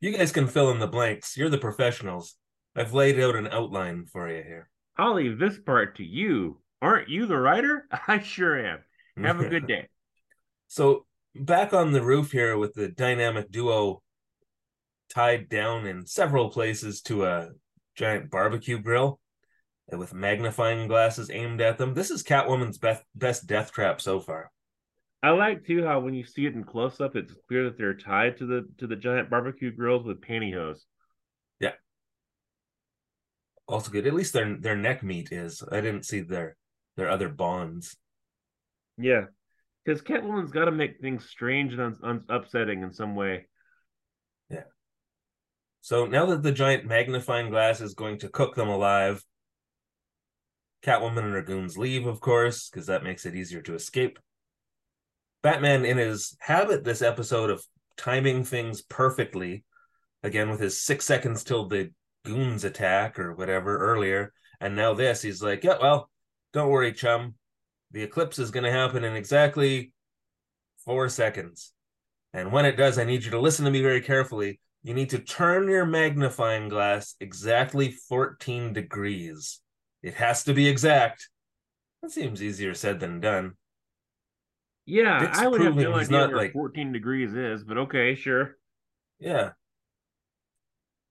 You 0.00 0.16
guys 0.16 0.30
can 0.30 0.46
fill 0.46 0.70
in 0.70 0.78
the 0.78 0.86
blanks. 0.86 1.36
You're 1.36 1.48
the 1.48 1.58
professionals. 1.58 2.36
I've 2.76 2.94
laid 2.94 3.18
out 3.18 3.34
an 3.34 3.48
outline 3.48 4.06
for 4.06 4.28
you 4.28 4.42
here. 4.44 4.70
I'll 4.96 5.14
leave 5.14 5.38
this 5.38 5.58
part 5.58 5.96
to 5.96 6.04
you. 6.04 6.60
Aren't 6.80 7.08
you 7.08 7.26
the 7.26 7.36
writer? 7.36 7.88
I 8.08 8.20
sure 8.20 8.58
am. 8.58 8.78
Have 9.22 9.40
a 9.40 9.48
good 9.48 9.66
day. 9.68 9.88
So 10.68 11.06
back 11.34 11.72
on 11.72 11.92
the 11.92 12.02
roof 12.02 12.30
here 12.30 12.56
with 12.56 12.74
the 12.74 12.88
dynamic 12.88 13.50
duo 13.50 14.02
tied 15.08 15.48
down 15.48 15.86
in 15.86 16.06
several 16.06 16.50
places 16.50 17.00
to 17.02 17.24
a 17.24 17.50
giant 17.96 18.30
barbecue 18.30 18.78
grill 18.78 19.18
with 19.90 20.14
magnifying 20.14 20.86
glasses 20.86 21.30
aimed 21.30 21.60
at 21.60 21.78
them. 21.78 21.94
This 21.94 22.10
is 22.10 22.22
Catwoman's 22.22 22.78
best 22.78 23.02
best 23.14 23.46
death 23.46 23.72
trap 23.72 24.00
so 24.00 24.20
far. 24.20 24.52
I 25.22 25.30
like 25.30 25.66
too 25.66 25.84
how 25.84 26.00
when 26.00 26.14
you 26.14 26.24
see 26.24 26.46
it 26.46 26.54
in 26.54 26.62
close 26.62 27.00
up, 27.00 27.16
it's 27.16 27.34
clear 27.48 27.64
that 27.64 27.76
they're 27.76 27.94
tied 27.94 28.38
to 28.38 28.46
the 28.46 28.68
to 28.78 28.86
the 28.86 28.96
giant 28.96 29.30
barbecue 29.30 29.72
grills 29.72 30.06
with 30.06 30.20
pantyhose. 30.20 30.80
Yeah. 31.58 31.72
Also 33.66 33.90
good. 33.90 34.06
At 34.06 34.14
least 34.14 34.32
their 34.32 34.56
their 34.56 34.76
neck 34.76 35.02
meat 35.02 35.32
is. 35.32 35.62
I 35.72 35.80
didn't 35.80 36.06
see 36.06 36.20
their 36.20 36.56
their 36.96 37.10
other 37.10 37.28
bonds. 37.28 37.96
Yeah, 38.96 39.26
because 39.84 40.02
Catwoman's 40.02 40.52
got 40.52 40.66
to 40.66 40.72
make 40.72 41.00
things 41.00 41.28
strange 41.28 41.72
and 41.72 41.82
un- 41.82 41.98
un- 42.02 42.24
upsetting 42.28 42.82
in 42.82 42.92
some 42.92 43.14
way. 43.16 43.46
Yeah. 44.50 44.64
So 45.80 46.06
now 46.06 46.26
that 46.26 46.42
the 46.42 46.52
giant 46.52 46.84
magnifying 46.84 47.50
glass 47.50 47.80
is 47.80 47.94
going 47.94 48.18
to 48.20 48.28
cook 48.28 48.54
them 48.54 48.68
alive, 48.68 49.24
Catwoman 50.84 51.24
and 51.24 51.32
her 51.32 51.42
goons 51.42 51.76
leave, 51.76 52.06
of 52.06 52.20
course, 52.20 52.68
because 52.68 52.86
that 52.86 53.04
makes 53.04 53.26
it 53.26 53.34
easier 53.34 53.62
to 53.62 53.74
escape. 53.74 54.18
Batman, 55.42 55.84
in 55.84 55.98
his 55.98 56.36
habit 56.40 56.84
this 56.84 57.02
episode 57.02 57.50
of 57.50 57.64
timing 57.96 58.44
things 58.44 58.82
perfectly, 58.82 59.64
again 60.22 60.50
with 60.50 60.60
his 60.60 60.80
six 60.80 61.04
seconds 61.04 61.44
till 61.44 61.66
the 61.66 61.90
goons 62.24 62.64
attack 62.64 63.18
or 63.18 63.34
whatever 63.34 63.78
earlier, 63.78 64.32
and 64.60 64.74
now 64.74 64.94
this, 64.94 65.22
he's 65.22 65.42
like, 65.42 65.64
yeah, 65.64 65.78
well, 65.80 66.10
don't 66.52 66.70
worry, 66.70 66.92
chum. 66.92 67.34
The 67.92 68.02
eclipse 68.02 68.38
is 68.38 68.50
going 68.50 68.64
to 68.64 68.70
happen 68.70 69.04
in 69.04 69.14
exactly 69.14 69.92
four 70.84 71.08
seconds. 71.08 71.72
And 72.34 72.52
when 72.52 72.66
it 72.66 72.76
does, 72.76 72.98
I 72.98 73.04
need 73.04 73.24
you 73.24 73.30
to 73.30 73.40
listen 73.40 73.64
to 73.64 73.70
me 73.70 73.80
very 73.80 74.02
carefully 74.02 74.60
you 74.82 74.94
need 74.94 75.10
to 75.10 75.18
turn 75.18 75.68
your 75.68 75.84
magnifying 75.84 76.68
glass 76.68 77.16
exactly 77.20 77.90
14 77.90 78.72
degrees. 78.72 79.60
It 80.02 80.14
has 80.14 80.44
to 80.44 80.54
be 80.54 80.68
exact. 80.68 81.28
That 82.00 82.10
seems 82.10 82.42
easier 82.42 82.74
said 82.74 83.00
than 83.00 83.20
done. 83.20 83.54
Yeah, 84.88 85.20
Dick's 85.20 85.38
I 85.38 85.46
would 85.46 85.60
have 85.60 85.76
no 85.76 85.94
idea 85.94 86.10
not, 86.10 86.28
where 86.30 86.38
like- 86.38 86.52
14 86.52 86.92
degrees 86.92 87.34
is, 87.34 87.62
but 87.62 87.76
okay, 87.78 88.14
sure. 88.14 88.56
Yeah. 89.20 89.50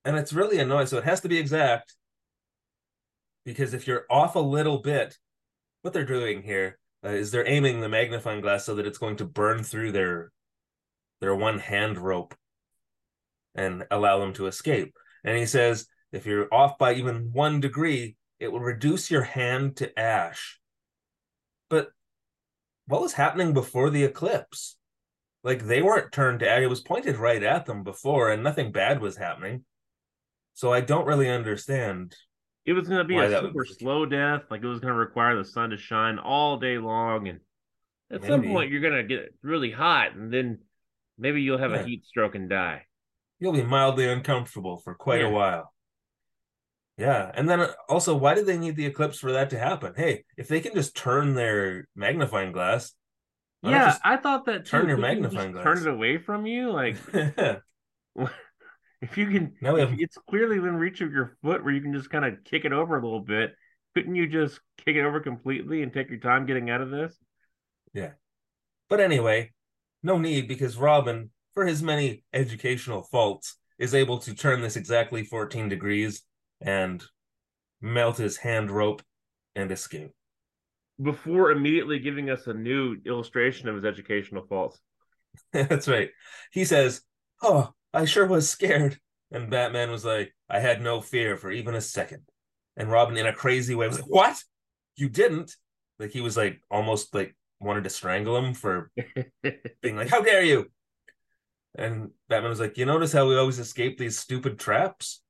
And 0.04 0.18
it's 0.18 0.34
really 0.34 0.58
annoying. 0.60 0.88
So 0.88 0.98
it 0.98 1.04
has 1.04 1.22
to 1.22 1.30
be 1.30 1.38
exact. 1.38 1.94
Because 3.46 3.74
if 3.74 3.88
you're 3.88 4.06
off 4.10 4.36
a 4.36 4.40
little 4.40 4.80
bit, 4.80 5.18
what 5.82 5.94
they're 5.94 6.06
doing 6.06 6.42
here 6.42 6.80
uh, 7.06 7.10
is 7.10 7.30
they're 7.30 7.48
aiming 7.48 7.82
the 7.82 7.90
magnifying 7.90 8.42
glass 8.42 8.66
so 8.66 8.76
that 8.76 8.88
it's 8.88 8.98
going 8.98 9.18
to 9.18 9.26
burn 9.26 9.64
through 9.64 9.92
their 9.92 10.32
their 11.22 11.36
one 11.36 11.60
hand 11.60 11.98
rope. 11.98 12.34
and 13.56 13.86
allow 13.92 14.20
them 14.20 14.34
to 14.34 14.48
escape. 14.48 14.96
And 15.24 15.38
he 15.38 15.46
says, 15.46 15.88
if 16.12 16.26
you're 16.26 16.52
off 16.54 16.78
by 16.78 16.94
even 16.94 17.32
one 17.34 17.60
degree, 17.60 18.16
it 18.40 18.52
will 18.52 18.60
reduce 18.60 19.12
your 19.12 19.24
hand 19.24 19.78
to 19.78 19.98
ash. 20.00 20.60
But 21.70 21.90
what 22.88 23.02
was 23.02 23.14
happening 23.14 23.54
before 23.54 23.90
the 23.90 24.04
eclipse? 24.04 24.78
Like 25.44 25.66
they 25.66 25.82
weren't 25.82 26.12
turned 26.12 26.40
to 26.40 26.50
ash. 26.50 26.62
It 26.62 26.68
was 26.68 26.82
pointed 26.82 27.16
right 27.18 27.42
at 27.44 27.66
them 27.66 27.84
before, 27.84 28.32
and 28.32 28.44
nothing 28.44 28.72
bad 28.72 29.00
was 29.02 29.16
happening. 29.18 29.64
So 30.54 30.74
I 30.74 30.82
don't 30.82 31.06
really 31.06 31.30
understand. 31.30 32.16
It 32.66 32.74
was 32.74 32.88
going 32.88 33.00
to 33.00 33.06
be 33.06 33.18
a 33.18 33.30
super 33.30 33.52
would- 33.54 33.68
slow 33.78 34.06
death. 34.06 34.44
Like 34.50 34.62
it 34.64 34.68
was 34.68 34.80
going 34.80 34.94
to 34.94 35.00
require 35.00 35.38
the 35.38 35.46
sun 35.46 35.70
to 35.70 35.78
shine 35.78 36.18
all 36.20 36.58
day 36.58 36.78
long, 36.78 37.28
and 37.28 37.40
at 38.12 38.26
some 38.26 38.44
point 38.44 38.72
you're 38.72 38.82
going 38.82 38.96
to 38.96 39.04
get 39.04 39.34
really 39.42 39.72
hot, 39.72 40.16
and 40.16 40.34
then 40.34 40.60
maybe 41.18 41.42
you'll 41.42 41.60
have 41.60 41.72
Yeah. 41.72 41.82
a 41.82 41.84
heat 41.86 42.06
stroke 42.06 42.36
and 42.36 42.50
die. 42.50 42.84
You'll 43.40 43.54
be 43.54 43.64
mildly 43.64 44.10
uncomfortable 44.10 44.78
for 44.78 44.96
quite 44.96 45.22
Yeah. 45.22 45.28
a 45.28 45.32
while. 45.32 45.74
Yeah, 46.98 47.32
and 47.34 47.48
then 47.48 47.62
uh, 47.62 47.74
also, 47.88 48.16
why 48.16 48.34
do 48.34 48.44
they 48.44 48.58
need 48.58 48.76
the 48.76 48.88
eclipse 48.88 49.20
for 49.20 49.32
that 49.34 49.52
to 49.52 49.60
happen? 49.60 49.94
Hey, 49.96 50.26
if 50.36 50.48
they 50.48 50.60
can 50.60 50.74
just 50.74 50.96
turn 50.96 51.36
their 51.36 51.88
magnifying 51.96 52.52
glass, 52.52 52.94
Yeah, 53.62 53.96
I 54.04 54.18
thought 54.18 54.46
that 54.46 54.66
too. 54.66 54.72
turn 54.72 54.88
your 54.88 54.98
magnifying 54.98 55.50
you 55.50 55.56
can 55.56 55.64
Turn 55.64 55.78
it 55.78 55.88
away 55.88 56.18
from 56.18 56.48
you, 56.48 56.72
like 56.72 56.98
if 57.14 57.62
you 59.18 59.28
can. 59.28 59.54
Now 59.62 59.76
have- 59.76 59.94
it's 60.00 60.18
clearly 60.30 60.60
within 60.60 60.76
reach 60.76 61.02
of 61.02 61.14
your 61.14 61.38
foot, 61.44 61.64
where 61.64 61.74
you 61.74 61.82
can 61.82 61.94
just 61.94 62.10
kind 62.10 62.26
of 62.26 62.44
kick 62.44 62.66
it 62.66 62.74
over 62.74 62.98
a 62.98 63.04
little 63.04 63.22
bit. 63.22 63.54
Couldn't 63.96 64.16
you 64.16 64.28
just 64.28 64.60
kick 64.84 64.96
it 64.96 65.06
over 65.06 65.20
completely 65.20 65.84
and 65.84 65.94
take 65.94 66.10
your 66.10 66.20
time 66.20 66.46
getting 66.46 66.70
out 66.70 66.82
of 66.82 66.90
this? 66.90 67.16
Yeah. 67.94 68.12
But 68.90 69.02
anyway, 69.02 69.52
no 70.04 70.18
need 70.18 70.48
because 70.48 70.78
Robin, 70.78 71.32
for 71.54 71.66
his 71.66 71.84
many 71.84 72.24
educational 72.34 73.04
faults, 73.04 73.56
is 73.80 73.94
able 73.94 74.18
to 74.20 74.36
turn 74.36 74.62
this 74.62 74.76
exactly 74.76 75.24
14 75.24 75.70
degrees 75.70 76.24
and 76.62 77.04
melt 77.82 78.18
his 78.18 78.38
hand 78.38 78.72
rope 78.72 79.02
and 79.56 79.72
escape. 79.72 80.12
Before 81.02 81.52
immediately 81.52 82.00
giving 82.00 82.30
us 82.30 82.48
a 82.48 82.54
new 82.54 82.98
illustration 83.06 83.70
of 83.70 83.76
his 83.76 83.86
educational 83.86 84.46
faults. 84.48 84.80
That's 85.54 85.88
right. 85.88 86.10
He 86.52 86.66
says, 86.66 87.02
Oh, 87.42 87.72
I 87.94 88.06
sure 88.06 88.26
was 88.26 88.50
scared. 88.50 89.00
And 89.32 89.50
Batman 89.50 89.92
was 89.92 90.06
like, 90.06 90.34
I 90.50 90.60
had 90.60 90.82
no 90.82 91.02
fear 91.02 91.38
for 91.38 91.52
even 91.52 91.76
a 91.76 91.82
second. 91.82 92.24
And 92.76 92.92
Robin, 92.92 93.18
in 93.18 93.28
a 93.28 93.34
crazy 93.34 93.76
way, 93.76 93.88
was 93.88 94.00
like, 94.00 94.10
What? 94.10 94.44
You 94.96 95.10
didn't? 95.10 95.56
Like 96.00 96.12
he 96.12 96.22
was 96.22 96.38
like 96.38 96.62
almost 96.72 97.14
like 97.14 97.36
wanted 97.60 97.84
to 97.84 97.90
strangle 97.90 98.38
him 98.38 98.54
for 98.54 98.92
being 99.82 99.96
like, 99.96 100.10
How 100.10 100.22
dare 100.22 100.44
you? 100.44 100.72
And 101.76 102.10
Batman 102.30 102.50
was 102.50 102.60
like, 102.60 102.78
You 102.78 102.86
notice 102.86 103.14
how 103.14 103.28
we 103.28 103.38
always 103.38 103.60
escape 103.60 103.98
these 103.98 104.18
stupid 104.18 104.58
traps? 104.58 105.22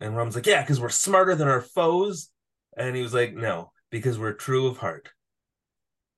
And 0.00 0.16
Robin's 0.16 0.34
like, 0.34 0.46
Yeah, 0.46 0.60
because 0.62 0.80
we're 0.80 0.88
smarter 0.88 1.34
than 1.34 1.48
our 1.48 1.60
foes. 1.62 2.30
And 2.76 2.94
he 2.96 3.02
was 3.02 3.14
like, 3.14 3.34
No, 3.34 3.72
because 3.90 4.18
we're 4.18 4.32
true 4.34 4.66
of 4.66 4.78
heart. 4.78 5.08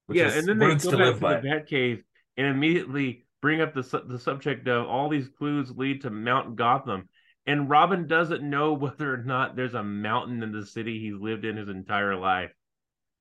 Which 0.07 0.19
yeah, 0.19 0.33
and 0.33 0.47
then 0.49 0.59
they 0.59 0.67
go 0.75 0.77
to 0.77 0.97
back 0.97 1.15
to 1.15 1.21
by. 1.21 1.41
the 1.41 1.49
Batcave 1.49 2.03
and 2.37 2.47
immediately 2.47 3.27
bring 3.43 3.61
up 3.61 3.75
the 3.75 3.83
su- 3.83 4.05
the 4.07 4.19
subject 4.19 4.67
of 4.67 4.87
all 4.87 5.09
these 5.09 5.29
clues 5.39 5.71
lead 5.77 6.03
to 6.03 6.11
Mount 6.11 6.57
Gotham, 6.57 7.09
and 7.47 7.69
Robin 7.69 8.07
doesn't 8.07 8.43
know 8.43 8.73
whether 8.75 9.13
or 9.13 9.19
not 9.19 9.55
there's 9.55 9.75
a 9.75 9.83
mountain 9.85 10.43
in 10.43 10.51
the 10.53 10.65
city 10.67 10.99
he's 10.99 11.21
lived 11.21 11.45
in 11.45 11.57
his 11.57 11.69
entire 11.69 12.17
life, 12.17 12.51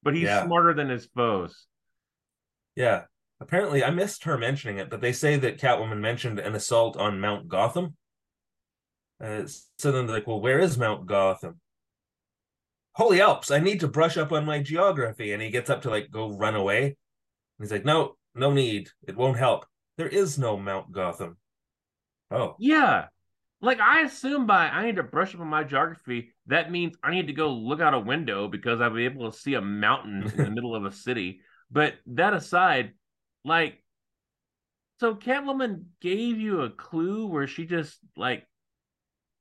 but 0.02 0.16
he's 0.16 0.24
Yeah. 0.24 0.46
smarter 0.46 0.74
than 0.74 0.90
his 0.90 1.06
foes. 1.08 1.68
Yeah. 2.76 3.04
Apparently, 3.40 3.84
I 3.84 3.92
missed 3.92 4.24
her 4.24 4.38
mentioning 4.38 4.78
it, 4.80 4.90
but 4.90 5.00
they 5.02 5.12
say 5.12 5.36
that 5.38 5.60
Catwoman 5.60 6.00
mentioned 6.00 6.40
an 6.40 6.56
assault 6.56 6.98
on 6.98 7.20
Mount 7.20 7.48
Gotham. 7.48 7.96
Uh, 9.22 9.44
so 9.78 9.92
then 9.92 10.06
they're 10.06 10.16
like, 10.16 10.28
well, 10.28 10.42
where 10.42 10.60
is 10.60 10.78
Mount 10.78 11.06
Gotham? 11.06 11.60
Holy 12.94 13.22
Alps, 13.22 13.52
I 13.52 13.60
need 13.60 13.82
to 13.82 13.88
brush 13.88 14.18
up 14.18 14.32
on 14.32 14.46
my 14.46 14.60
geography. 14.60 15.34
And 15.34 15.42
he 15.42 15.50
gets 15.50 15.70
up 15.70 15.84
to 15.84 15.90
like 15.90 16.10
go 16.12 16.32
run 16.32 16.56
away. 16.56 16.86
And 16.86 16.96
he's 17.60 17.72
like, 17.72 17.86
no, 17.86 18.16
no 18.36 18.52
need. 18.52 18.90
It 19.08 19.16
won't 19.16 19.38
help. 19.38 19.66
There 19.98 20.08
is 20.08 20.38
no 20.38 20.58
Mount 20.58 20.92
Gotham. 20.92 21.38
Oh, 22.32 22.56
Yeah. 22.60 23.08
Like 23.60 23.80
I 23.80 24.02
assume 24.02 24.46
by 24.46 24.68
I 24.68 24.86
need 24.86 24.98
to 24.98 25.04
brush 25.04 25.34
up 25.34 25.42
on 25.42 25.48
my 25.48 25.64
geography, 25.64 26.36
that 26.46 26.72
means 26.72 26.96
I 27.04 27.10
need 27.12 27.26
to 27.28 27.34
go 27.34 27.52
look 27.52 27.82
out 27.82 27.96
a 27.96 28.00
window 28.00 28.48
because 28.48 28.82
I'll 28.82 28.94
be 28.94 29.06
able 29.06 29.32
to 29.32 29.38
see 29.38 29.56
a 29.56 29.62
mountain 29.62 30.32
in 30.32 30.38
the 30.38 30.52
middle 30.52 30.76
of 30.76 30.86
a 30.86 30.92
city. 30.92 31.42
But 31.72 31.96
that 32.06 32.34
aside, 32.36 32.94
like 33.44 33.84
so 35.00 35.16
Catwoman 35.16 35.86
gave 36.02 36.40
you 36.40 36.62
a 36.62 36.70
clue 36.70 37.28
where 37.28 37.48
she 37.48 37.66
just 37.66 37.98
like 38.16 38.46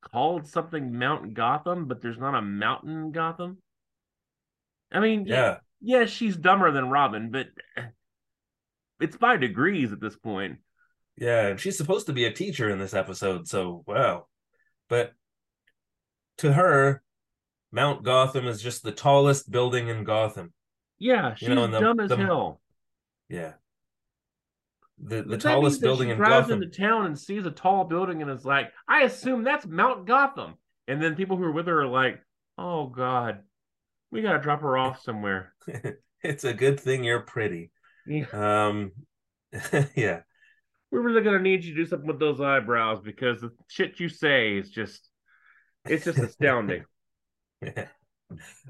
called 0.01 0.47
something 0.47 0.97
Mount 0.97 1.33
Gotham, 1.33 1.87
but 1.87 2.01
there's 2.01 2.17
not 2.17 2.35
a 2.35 2.41
mountain 2.41 3.11
Gotham. 3.11 3.57
I 4.91 4.99
mean, 4.99 5.25
yeah. 5.25 5.57
yeah, 5.81 6.05
she's 6.05 6.37
dumber 6.37 6.71
than 6.71 6.89
Robin, 6.89 7.29
but 7.31 7.47
it's 8.99 9.17
by 9.17 9.37
degrees 9.37 9.91
at 9.91 9.99
this 9.99 10.15
point. 10.15 10.59
Yeah. 11.17 11.47
And 11.47 11.59
she's 11.59 11.77
supposed 11.77 12.07
to 12.07 12.13
be 12.13 12.25
a 12.25 12.31
teacher 12.31 12.69
in 12.69 12.79
this 12.79 12.93
episode. 12.93 13.47
So, 13.47 13.83
wow. 13.87 14.27
But 14.87 15.13
to 16.39 16.53
her, 16.53 17.01
Mount 17.71 18.03
Gotham 18.03 18.47
is 18.47 18.61
just 18.61 18.83
the 18.83 18.91
tallest 18.91 19.51
building 19.51 19.87
in 19.89 20.03
Gotham. 20.03 20.53
Yeah, 20.99 21.35
she's 21.35 21.49
You 21.49 21.55
know, 21.55 21.67
the- 21.67 21.79
dumb 21.79 21.99
as 21.99 22.09
the- 22.09 22.17
hell. 22.17 22.61
Yeah. 23.29 23.53
The 25.03 25.21
the 25.21 25.37
tallest 25.37 25.81
building 25.81 26.07
she 26.07 26.11
in 26.13 26.17
drives 26.17 26.47
Gotham. 26.47 26.63
into 26.63 26.75
town 26.75 27.05
and 27.05 27.17
sees 27.17 27.45
a 27.45 27.51
tall 27.51 27.83
building 27.83 28.21
and 28.21 28.31
is 28.31 28.45
like, 28.45 28.71
I 28.87 29.03
assume 29.03 29.43
that's 29.43 29.65
Mount 29.65 30.05
Gotham. 30.05 30.55
And 30.87 31.01
then 31.01 31.15
people 31.15 31.37
who 31.37 31.43
are 31.43 31.51
with 31.51 31.67
her 31.67 31.81
are 31.81 31.87
like, 31.87 32.19
Oh 32.57 32.87
God, 32.87 33.39
we 34.11 34.21
gotta 34.21 34.39
drop 34.39 34.61
her 34.61 34.77
off 34.77 35.01
somewhere. 35.01 35.53
it's 36.23 36.43
a 36.43 36.53
good 36.53 36.79
thing 36.79 37.03
you're 37.03 37.19
pretty. 37.19 37.71
Yeah. 38.07 38.25
Um 38.31 38.91
yeah. 39.95 40.21
We're 40.91 41.01
really 41.01 41.21
gonna 41.21 41.39
need 41.39 41.63
you 41.63 41.75
to 41.75 41.83
do 41.83 41.85
something 41.85 42.07
with 42.07 42.19
those 42.19 42.41
eyebrows 42.41 42.99
because 43.03 43.41
the 43.41 43.51
shit 43.67 43.99
you 43.99 44.09
say 44.09 44.57
is 44.57 44.71
just 44.71 45.07
it's 45.85 46.05
just 46.05 46.19
astounding. 46.19 46.85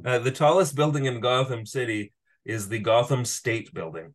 Uh, 0.06 0.20
the 0.20 0.30
tallest 0.30 0.76
building 0.76 1.06
in 1.06 1.20
Gotham 1.20 1.66
City 1.66 2.14
is 2.46 2.70
the 2.70 2.78
Gotham 2.78 3.26
State 3.26 3.74
Building. 3.74 4.14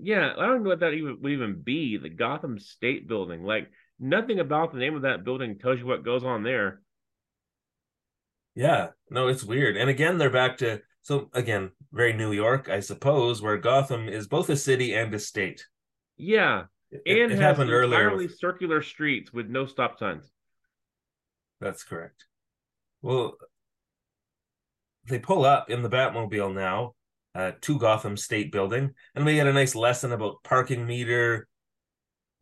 Yeah, 0.00 0.32
I 0.38 0.46
don't 0.46 0.62
know 0.62 0.70
what 0.70 0.80
that 0.80 0.92
even 0.94 1.18
would 1.20 1.32
even 1.32 1.60
be. 1.62 1.96
The 1.98 2.08
Gotham 2.08 2.58
State 2.58 3.06
Building. 3.08 3.44
Like 3.44 3.70
nothing 3.98 4.40
about 4.40 4.72
the 4.72 4.78
name 4.78 4.96
of 4.96 5.02
that 5.02 5.24
building 5.24 5.58
tells 5.58 5.78
you 5.78 5.86
what 5.86 6.04
goes 6.04 6.24
on 6.24 6.42
there. 6.42 6.80
Yeah, 8.54 8.88
no, 9.10 9.28
it's 9.28 9.44
weird. 9.44 9.76
And 9.76 9.88
again, 9.88 10.18
they're 10.18 10.30
back 10.30 10.58
to 10.58 10.80
so 11.02 11.30
again, 11.32 11.70
very 11.92 12.12
New 12.12 12.32
York, 12.32 12.68
I 12.68 12.80
suppose, 12.80 13.40
where 13.40 13.56
Gotham 13.56 14.08
is 14.08 14.28
both 14.28 14.50
a 14.50 14.56
city 14.56 14.94
and 14.94 15.12
a 15.14 15.18
state. 15.18 15.66
Yeah. 16.16 16.64
It, 16.90 17.22
And 17.22 17.32
it 17.32 17.38
happened 17.38 17.70
earlier. 17.70 18.00
entirely 18.02 18.26
with- 18.26 18.38
circular 18.38 18.82
streets 18.82 19.32
with 19.32 19.48
no 19.48 19.64
stop 19.66 19.98
signs. 19.98 20.30
That's 21.60 21.84
correct. 21.84 22.24
Well, 23.02 23.36
they 25.08 25.18
pull 25.18 25.44
up 25.44 25.70
in 25.70 25.82
the 25.82 25.88
Batmobile 25.88 26.54
now 26.54 26.94
uh, 27.34 27.52
to 27.60 27.78
Gotham 27.78 28.16
State 28.16 28.52
Building, 28.52 28.94
and 29.14 29.24
we 29.24 29.34
get 29.34 29.46
a 29.46 29.52
nice 29.52 29.74
lesson 29.74 30.12
about 30.12 30.42
parking 30.42 30.86
meter, 30.86 31.48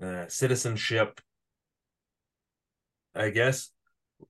uh, 0.02 0.26
citizenship. 0.28 1.20
I 3.14 3.30
guess 3.30 3.70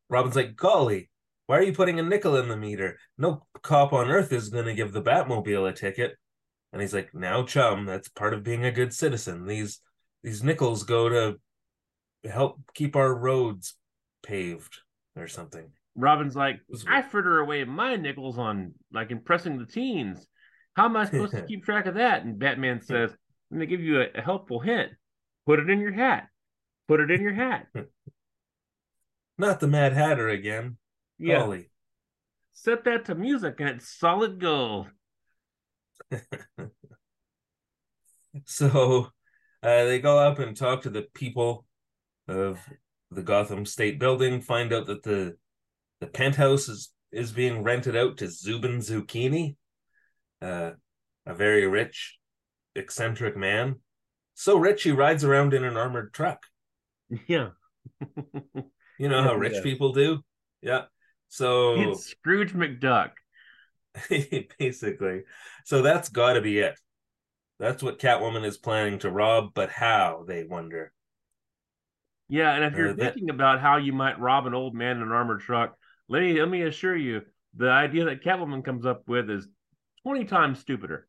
Robin's 0.09 0.37
like, 0.37 0.57
"Golly, 0.57 1.11
why 1.47 1.59
are 1.59 1.63
you 1.63 1.73
putting 1.73 1.99
a 1.99 2.03
nickel 2.03 2.37
in 2.37 2.49
the 2.49 2.57
meter? 2.57 2.99
No 3.17 3.47
cop 3.63 3.93
on 3.93 4.09
earth 4.09 4.33
is 4.33 4.49
going 4.49 4.67
to 4.67 4.75
give 4.75 4.93
the 4.93 5.03
Batmobile 5.03 5.69
a 5.69 5.73
ticket." 5.73 6.17
And 6.73 6.83
he's 6.83 6.95
like, 6.95 7.15
"Now, 7.15 7.45
chum, 7.45 7.87
that's 7.87 8.09
part 8.09 8.35
of 8.35 8.43
being 8.43 8.65
a 8.65 8.73
good 8.73 8.93
citizen. 8.93 9.47
These 9.47 9.81
these 10.23 10.43
nickels 10.43 10.83
go 10.83 11.09
to 11.09 11.41
help 12.29 12.61
keep 12.75 12.97
our 12.97 13.15
roads 13.15 13.75
paved 14.23 14.79
or 15.17 15.29
something." 15.29 15.73
Robin's 15.99 16.37
like, 16.37 16.61
I 16.87 17.03
fritter 17.03 17.41
away 17.41 17.65
my 17.65 17.97
nickels 17.97 18.39
on 18.39 18.73
like 18.93 19.11
impressing 19.11 19.59
the 19.59 19.67
teens. 19.67 20.27
How 20.79 20.85
am 20.85 20.97
I 20.97 21.07
supposed 21.07 21.33
to 21.33 21.43
keep 21.49 21.65
track 21.65 21.87
of 21.87 21.97
that? 21.97 22.25
And 22.25 22.39
Batman 22.39 22.81
says, 22.81 23.11
I'm 23.51 23.57
gonna 23.57 23.67
give 23.67 23.81
you 23.81 24.01
a, 24.01 24.07
a 24.15 24.23
helpful 24.23 24.61
hint. 24.61 24.93
Put 25.45 25.59
it 25.59 25.69
in 25.69 25.81
your 25.81 25.91
hat. 25.91 26.29
Put 26.87 27.01
it 27.01 27.11
in 27.11 27.21
your 27.21 27.35
hat. 27.35 27.67
Not 29.39 29.59
the 29.59 29.67
Mad 29.67 29.93
Hatter 29.93 30.29
again. 30.29 30.77
Yeah. 31.19 31.41
Golly. 31.41 31.73
Set 32.53 32.85
that 32.85 33.07
to 33.07 33.17
music 33.17 33.57
and 33.59 33.69
it's 33.71 33.99
solid 33.99 34.41
gold. 34.41 34.87
So 38.45 39.09
uh, 39.63 39.85
they 39.85 39.99
go 39.99 40.19
up 40.19 40.39
and 40.39 40.57
talk 40.57 40.83
to 40.83 40.91
the 40.91 41.07
people 41.13 41.67
of 42.29 42.61
the 43.11 43.23
Gotham 43.23 43.67
State 43.67 43.99
Building, 43.99 44.41
find 44.41 44.73
out 44.73 44.87
that 44.87 45.03
the 45.03 45.37
the 46.01 46.07
penthouse 46.07 46.69
is 46.69 46.93
is 47.11 47.33
being 47.33 47.65
rented 47.65 47.97
out 47.97 48.19
to 48.19 48.31
Zubin 48.31 48.79
Zucchini, 48.79 49.57
uh, 50.43 50.73
a 51.27 51.35
very 51.35 51.67
rich, 51.67 52.19
eccentric 52.75 53.37
man. 53.37 53.77
So 54.35 54.57
rich 54.57 54.85
he 54.85 54.93
rides 54.93 55.25
around 55.25 55.55
in 55.55 55.65
an 55.65 55.77
armored 55.77 56.13
truck. 56.15 56.45
Yeah. 57.27 57.51
You 58.99 59.09
know 59.09 59.23
how 59.25 59.35
rich 59.35 59.55
yes. 59.55 59.63
people 59.63 59.93
do? 59.93 60.21
Yeah. 60.63 60.85
So 61.29 61.75
it's 61.81 62.07
Scrooge 62.07 62.53
McDuck. 62.53 63.11
basically. 64.59 65.23
So 65.65 65.83
that's 65.83 66.09
got 66.09 66.35
to 66.35 66.41
be 66.41 66.59
it. 66.61 66.79
That's 67.59 67.83
what 67.83 67.99
Catwoman 67.99 68.45
is 68.45 68.57
planning 68.57 69.01
to 69.01 69.11
rob, 69.11 69.51
but 69.55 69.71
how, 69.71 70.25
they 70.27 70.45
wonder. 70.45 70.93
Yeah, 72.29 72.53
and 72.53 72.65
if 72.65 72.79
you're 72.79 72.91
Uh, 72.91 72.93
that- 72.95 73.15
thinking 73.15 73.31
about 73.31 73.61
how 73.61 73.79
you 73.79 73.93
might 73.93 74.21
rob 74.21 74.47
an 74.47 74.55
old 74.55 74.75
man 74.75 74.97
in 74.97 75.03
an 75.03 75.13
armored 75.13 75.41
truck, 75.41 75.77
let 76.09 76.23
me 76.23 76.39
let 76.39 76.49
me 76.49 76.63
assure 76.63 76.97
you, 76.97 77.23
the 77.55 77.69
idea 77.69 78.05
that 78.05 78.23
Catwoman 78.23 78.65
comes 78.65 78.87
up 78.87 79.03
with 79.09 79.29
is 79.31 79.49
twenty 80.03 80.25
times 80.25 80.61
stupider. 80.61 81.07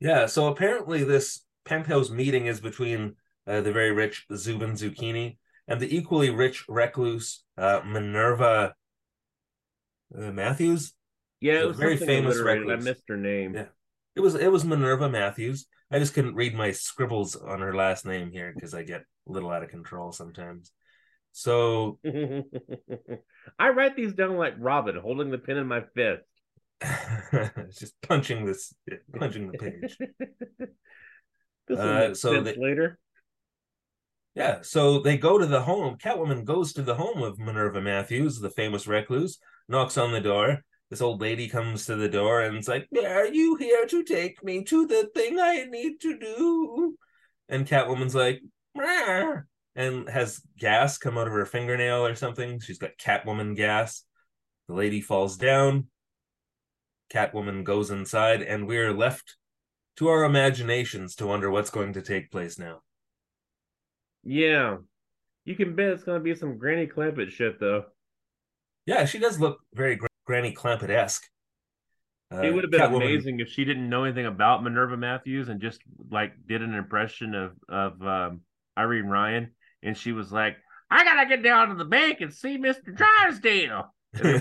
Yeah, 0.00 0.26
so 0.26 0.48
apparently 0.48 1.04
this 1.04 1.44
penthouse 1.64 2.10
meeting 2.10 2.46
is 2.46 2.60
between 2.60 3.16
uh, 3.46 3.60
the 3.60 3.72
very 3.72 3.92
rich 3.92 4.26
Zubin 4.34 4.72
Zucchini 4.72 5.38
and 5.68 5.80
the 5.80 5.94
equally 5.94 6.30
rich 6.30 6.64
recluse 6.68 7.42
uh, 7.56 7.80
Minerva 7.84 8.74
uh, 10.16 10.32
Matthews. 10.32 10.92
Yeah, 11.40 11.60
it 11.60 11.64
a 11.64 11.68
was 11.68 11.76
very 11.76 11.96
famous 11.96 12.36
alliterated. 12.36 12.70
I 12.70 12.76
missed 12.76 13.04
her 13.08 13.16
name. 13.16 13.54
Yeah. 13.54 13.66
It 14.14 14.20
was 14.20 14.34
it 14.34 14.50
was 14.50 14.64
Minerva 14.64 15.08
Matthews. 15.08 15.66
I 15.90 15.98
just 15.98 16.14
couldn't 16.14 16.34
read 16.34 16.54
my 16.54 16.72
scribbles 16.72 17.36
on 17.36 17.60
her 17.60 17.74
last 17.74 18.06
name 18.06 18.30
here 18.30 18.52
because 18.54 18.74
I 18.74 18.82
get 18.82 19.02
a 19.28 19.32
little 19.32 19.50
out 19.50 19.62
of 19.62 19.70
control 19.70 20.12
sometimes. 20.12 20.72
So 21.32 21.98
I 23.58 23.68
write 23.68 23.94
these 23.94 24.14
down 24.14 24.36
like 24.36 24.54
Robin, 24.58 24.96
holding 24.96 25.30
the 25.30 25.38
pen 25.38 25.58
in 25.58 25.66
my 25.66 25.82
fist. 25.94 26.24
just 27.78 27.94
punching 28.02 28.44
this 28.44 28.74
punching 29.18 29.50
the 29.50 29.58
page. 29.58 29.98
This 31.68 31.78
Uh, 31.80 32.14
so 32.14 32.42
they- 32.42 32.54
later. 32.56 32.96
Yeah, 34.36 34.60
so 34.62 35.00
they 35.00 35.16
go 35.16 35.36
to 35.38 35.46
the 35.46 35.62
home. 35.62 35.96
Catwoman 35.98 36.44
goes 36.44 36.74
to 36.74 36.82
the 36.82 36.94
home 36.94 37.22
of 37.22 37.38
Minerva 37.40 37.80
Matthews, 37.80 38.38
the 38.38 38.50
famous 38.50 38.86
recluse, 38.86 39.38
knocks 39.68 39.96
on 39.96 40.12
the 40.12 40.20
door. 40.20 40.62
This 40.90 41.00
old 41.00 41.20
lady 41.20 41.48
comes 41.48 41.86
to 41.86 41.96
the 41.96 42.08
door 42.08 42.42
and 42.42 42.58
is 42.58 42.68
like, 42.68 42.86
Are 43.04 43.26
you 43.26 43.56
here 43.56 43.84
to 43.86 44.04
take 44.04 44.44
me 44.44 44.62
to 44.64 44.86
the 44.86 45.10
thing 45.14 45.40
I 45.40 45.64
need 45.64 46.00
to 46.02 46.18
do? 46.18 46.96
And 47.48 47.66
Catwoman's 47.66 48.14
like, 48.14 48.42
"Meow," 48.76 49.42
and 49.74 50.08
has 50.08 50.40
gas 50.58 50.98
come 50.98 51.16
out 51.18 51.26
of 51.26 51.32
her 51.32 51.46
fingernail 51.46 52.06
or 52.06 52.14
something. 52.14 52.60
She's 52.60 52.78
got 52.78 52.96
Catwoman 52.98 53.56
gas. 53.56 54.04
The 54.68 54.74
lady 54.74 55.00
falls 55.00 55.36
down. 55.36 55.86
Catwoman 57.12 57.64
goes 57.64 57.90
inside, 57.90 58.42
and 58.42 58.66
we're 58.66 58.92
left 58.92 59.36
to 59.96 60.08
our 60.08 60.24
imaginations 60.24 61.14
to 61.16 61.26
wonder 61.26 61.50
what's 61.50 61.70
going 61.70 61.92
to 61.94 62.02
take 62.02 62.30
place 62.30 62.58
now. 62.58 62.80
Yeah. 64.24 64.78
You 65.44 65.54
can 65.54 65.76
bet 65.76 65.90
it's 65.90 66.02
gonna 66.02 66.20
be 66.20 66.34
some 66.34 66.58
Granny 66.58 66.86
Clampett 66.86 67.30
shit 67.30 67.60
though. 67.60 67.84
Yeah, 68.84 69.04
she 69.04 69.18
does 69.18 69.38
look 69.38 69.60
very 69.72 69.96
Gr- 69.96 70.06
Granny 70.24 70.52
Clampett 70.52 70.90
esque. 70.90 71.24
Uh, 72.32 72.42
it 72.42 72.52
would 72.52 72.64
have 72.64 72.70
been 72.72 72.80
Catwoman- 72.80 73.12
amazing 73.12 73.38
if 73.38 73.48
she 73.48 73.64
didn't 73.64 73.88
know 73.88 74.02
anything 74.02 74.26
about 74.26 74.64
Minerva 74.64 74.96
Matthews 74.96 75.48
and 75.48 75.60
just 75.60 75.80
like 76.10 76.32
did 76.46 76.62
an 76.62 76.74
impression 76.74 77.34
of 77.34 77.52
of 77.68 78.02
um, 78.02 78.40
Irene 78.76 79.06
Ryan, 79.06 79.54
and 79.84 79.96
she 79.96 80.10
was 80.10 80.32
like, 80.32 80.56
"I 80.90 81.04
gotta 81.04 81.28
get 81.28 81.44
down 81.44 81.68
to 81.68 81.76
the 81.76 81.84
bank 81.84 82.20
and 82.20 82.34
see 82.34 82.58
Mister 82.58 82.90
Drysdale." 82.90 83.94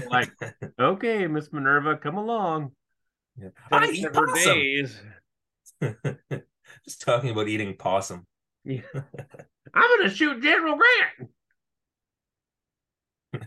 Like, 0.09 0.31
"Okay, 0.79 1.27
Miss 1.27 1.51
Minerva, 1.51 1.97
come 1.97 2.17
along." 2.17 2.71
I 3.71 3.87
eat 3.87 4.13
possum. 4.13 4.53
days. 4.57 5.01
Just 6.85 7.01
talking 7.01 7.31
about 7.31 7.47
eating 7.47 7.75
possum. 7.75 8.25
Yeah. 8.63 8.81
I'm 9.73 9.97
gonna 9.97 10.09
shoot 10.09 10.41
General 10.41 10.77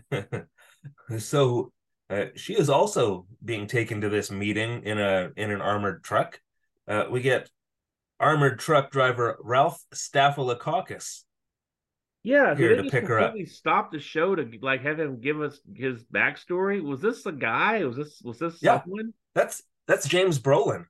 Grant. 0.09 0.25
so 1.17 1.71
uh, 2.09 2.25
she 2.35 2.53
is 2.53 2.69
also 2.69 3.25
being 3.43 3.67
taken 3.67 4.01
to 4.01 4.09
this 4.09 4.29
meeting 4.31 4.83
in 4.83 4.99
a 4.99 5.31
in 5.35 5.51
an 5.51 5.61
armored 5.61 6.03
truck. 6.03 6.39
Uh, 6.87 7.05
we 7.09 7.21
get 7.21 7.49
armored 8.19 8.59
truck 8.59 8.91
driver 8.91 9.37
Ralph 9.41 9.81
Staphylococcus. 9.93 11.25
Yeah, 12.23 12.55
Here 12.55 12.75
to 12.75 12.83
they 12.83 12.89
pick 12.89 13.07
her 13.07 13.19
up. 13.19 13.33
stop 13.45 13.91
the 13.91 13.99
show 13.99 14.35
to 14.35 14.45
like 14.61 14.81
have 14.81 14.99
him 14.99 15.21
give 15.21 15.41
us 15.41 15.59
his 15.73 16.03
backstory? 16.03 16.83
Was 16.83 16.99
this 17.01 17.25
a 17.25 17.31
guy? 17.31 17.83
Was 17.85 17.95
this 17.95 18.21
was 18.23 18.39
this 18.39 18.57
Yeah. 18.61 18.81
someone? 18.81 19.13
That's 19.35 19.63
that's 19.87 20.07
James 20.07 20.37
Brolin. 20.39 20.85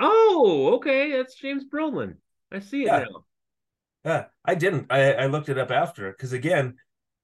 Oh, 0.00 0.74
okay, 0.76 1.12
that's 1.12 1.34
James 1.36 1.64
Brolin. 1.72 2.16
I 2.52 2.58
see 2.60 2.82
it 2.82 2.86
Yeah. 2.86 2.98
now. 3.00 3.24
Yeah, 4.04 4.24
I 4.44 4.54
didn't. 4.54 4.86
I, 4.90 5.12
I 5.12 5.26
looked 5.26 5.48
it 5.48 5.58
up 5.58 5.70
after 5.70 6.10
because 6.10 6.32
again, 6.32 6.76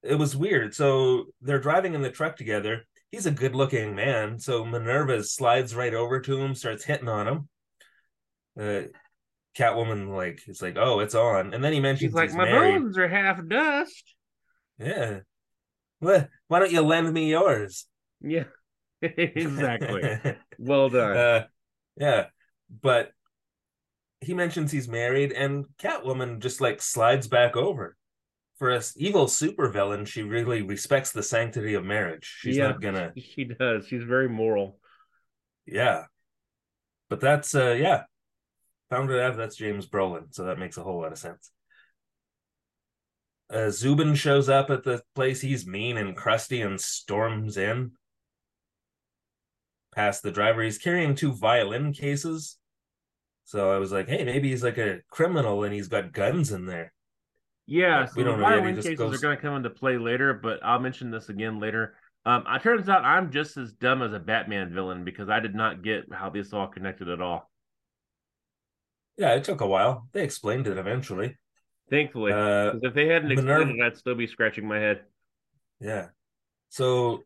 it 0.02 0.14
was 0.16 0.36
weird. 0.36 0.74
So 0.74 1.26
they're 1.40 1.60
driving 1.60 1.94
in 1.94 2.02
the 2.02 2.10
truck 2.10 2.36
together. 2.36 2.86
He's 3.10 3.26
a 3.26 3.30
good-looking 3.30 3.94
man. 3.94 4.38
So 4.40 4.64
Minerva 4.64 5.22
slides 5.22 5.74
right 5.74 5.94
over 5.94 6.20
to 6.20 6.36
him, 6.38 6.54
starts 6.54 6.84
hitting 6.84 7.08
on 7.08 7.28
him. 7.28 7.48
Uh, 8.58 8.88
Catwoman 9.56 10.08
like 10.14 10.40
it's 10.46 10.62
like, 10.62 10.76
oh, 10.78 11.00
it's 11.00 11.14
on, 11.14 11.54
and 11.54 11.62
then 11.62 11.72
he 11.72 11.80
mentions 11.80 12.10
She's 12.10 12.14
like, 12.14 12.30
he's 12.30 12.36
my 12.36 12.44
married. 12.44 12.80
bones 12.80 12.98
are 12.98 13.08
half 13.08 13.40
dust. 13.46 14.14
Yeah. 14.78 15.20
Well, 16.00 16.28
why 16.48 16.58
don't 16.58 16.72
you 16.72 16.82
lend 16.82 17.12
me 17.12 17.30
yours? 17.30 17.86
Yeah, 18.20 18.44
exactly. 19.02 20.18
well 20.58 20.88
done. 20.88 21.16
uh, 21.16 21.46
yeah, 21.96 22.26
but 22.82 23.12
he 24.20 24.34
mentions 24.34 24.72
he's 24.72 24.88
married, 24.88 25.32
and 25.32 25.66
Catwoman 25.78 26.40
just 26.40 26.60
like 26.60 26.80
slides 26.82 27.28
back 27.28 27.56
over. 27.56 27.96
For 28.58 28.70
a 28.70 28.80
evil 28.96 29.26
supervillain, 29.26 30.06
she 30.06 30.22
really 30.22 30.62
respects 30.62 31.10
the 31.12 31.22
sanctity 31.24 31.74
of 31.74 31.84
marriage. 31.84 32.24
She's 32.38 32.56
Yeah. 32.56 32.68
not 32.68 32.80
gonna, 32.80 33.12
she 33.16 33.44
does. 33.44 33.86
She's 33.88 34.04
very 34.04 34.28
moral. 34.28 34.78
yeah. 35.66 36.04
But 37.10 37.20
that's 37.20 37.54
uh, 37.54 37.72
yeah. 37.72 38.04
Found 38.94 39.10
it 39.10 39.20
out 39.20 39.36
that's 39.36 39.56
James 39.56 39.88
Brolin, 39.88 40.32
so 40.32 40.44
that 40.44 40.60
makes 40.60 40.76
a 40.76 40.82
whole 40.84 41.00
lot 41.00 41.10
of 41.10 41.18
sense. 41.18 41.50
Uh, 43.50 43.68
Zubin 43.68 44.14
shows 44.14 44.48
up 44.48 44.70
at 44.70 44.84
the 44.84 45.02
place. 45.16 45.40
He's 45.40 45.66
mean 45.66 45.96
and 45.96 46.16
crusty 46.16 46.60
and 46.60 46.80
storms 46.80 47.56
in. 47.56 47.90
Past 49.96 50.22
the 50.22 50.30
driver, 50.30 50.62
he's 50.62 50.78
carrying 50.78 51.16
two 51.16 51.32
violin 51.32 51.92
cases. 51.92 52.56
So 53.46 53.72
I 53.72 53.78
was 53.78 53.90
like, 53.90 54.08
hey, 54.08 54.22
maybe 54.22 54.50
he's 54.50 54.62
like 54.62 54.78
a 54.78 55.00
criminal 55.10 55.64
and 55.64 55.74
he's 55.74 55.88
got 55.88 56.12
guns 56.12 56.52
in 56.52 56.66
there. 56.66 56.92
Yeah, 57.66 58.06
so 58.06 58.12
we 58.14 58.22
the 58.22 58.30
don't 58.30 58.40
know 58.40 58.48
yet, 58.48 58.64
he 58.64 58.74
cases 58.74 58.96
goes- 58.96 59.18
are 59.18 59.20
going 59.20 59.36
to 59.36 59.42
come 59.42 59.56
into 59.56 59.70
play 59.70 59.98
later, 59.98 60.34
but 60.34 60.60
I'll 60.62 60.78
mention 60.78 61.10
this 61.10 61.30
again 61.30 61.58
later. 61.58 61.96
Um, 62.26 62.44
it 62.46 62.62
turns 62.62 62.88
out 62.88 63.04
I'm 63.04 63.32
just 63.32 63.56
as 63.56 63.72
dumb 63.72 64.02
as 64.02 64.12
a 64.12 64.20
Batman 64.20 64.72
villain 64.72 65.04
because 65.04 65.28
I 65.28 65.40
did 65.40 65.56
not 65.56 65.82
get 65.82 66.04
how 66.12 66.30
this 66.30 66.52
all 66.52 66.68
connected 66.68 67.08
at 67.08 67.20
all. 67.20 67.50
Yeah, 69.16 69.34
it 69.34 69.44
took 69.44 69.60
a 69.60 69.66
while. 69.66 70.08
They 70.12 70.24
explained 70.24 70.66
it 70.66 70.76
eventually. 70.78 71.36
Thankfully, 71.90 72.32
Uh, 72.32 72.72
if 72.82 72.94
they 72.94 73.06
hadn't 73.06 73.30
explained 73.32 73.48
Minerva- 73.68 73.84
it, 73.84 73.86
I'd 73.92 73.96
still 73.98 74.14
be 74.14 74.26
scratching 74.26 74.66
my 74.66 74.78
head. 74.78 75.02
yeah. 75.80 76.08
So 76.70 77.22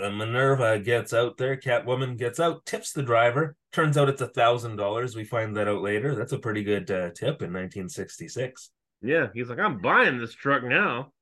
uh, 0.00 0.10
Minerva 0.10 0.78
gets 0.78 1.12
out 1.12 1.36
there. 1.38 1.56
Catwoman 1.56 2.16
gets 2.18 2.38
out, 2.38 2.64
tips 2.66 2.92
the 2.92 3.02
driver. 3.02 3.56
Turns 3.72 3.96
out 3.96 4.08
it's 4.08 4.20
a 4.20 4.28
thousand 4.28 4.76
dollars. 4.76 5.16
We 5.16 5.24
find 5.24 5.56
that 5.56 5.66
out 5.66 5.82
later. 5.82 6.14
That's 6.14 6.32
a 6.32 6.38
pretty 6.38 6.62
good 6.62 6.88
uh, 6.90 7.10
tip 7.10 7.42
in 7.42 7.52
1966. 7.52 8.70
Yeah, 9.02 9.28
he's 9.34 9.48
like, 9.48 9.58
I'm 9.58 9.80
buying 9.80 10.18
this 10.18 10.34
truck 10.34 10.62
now. 10.62 11.12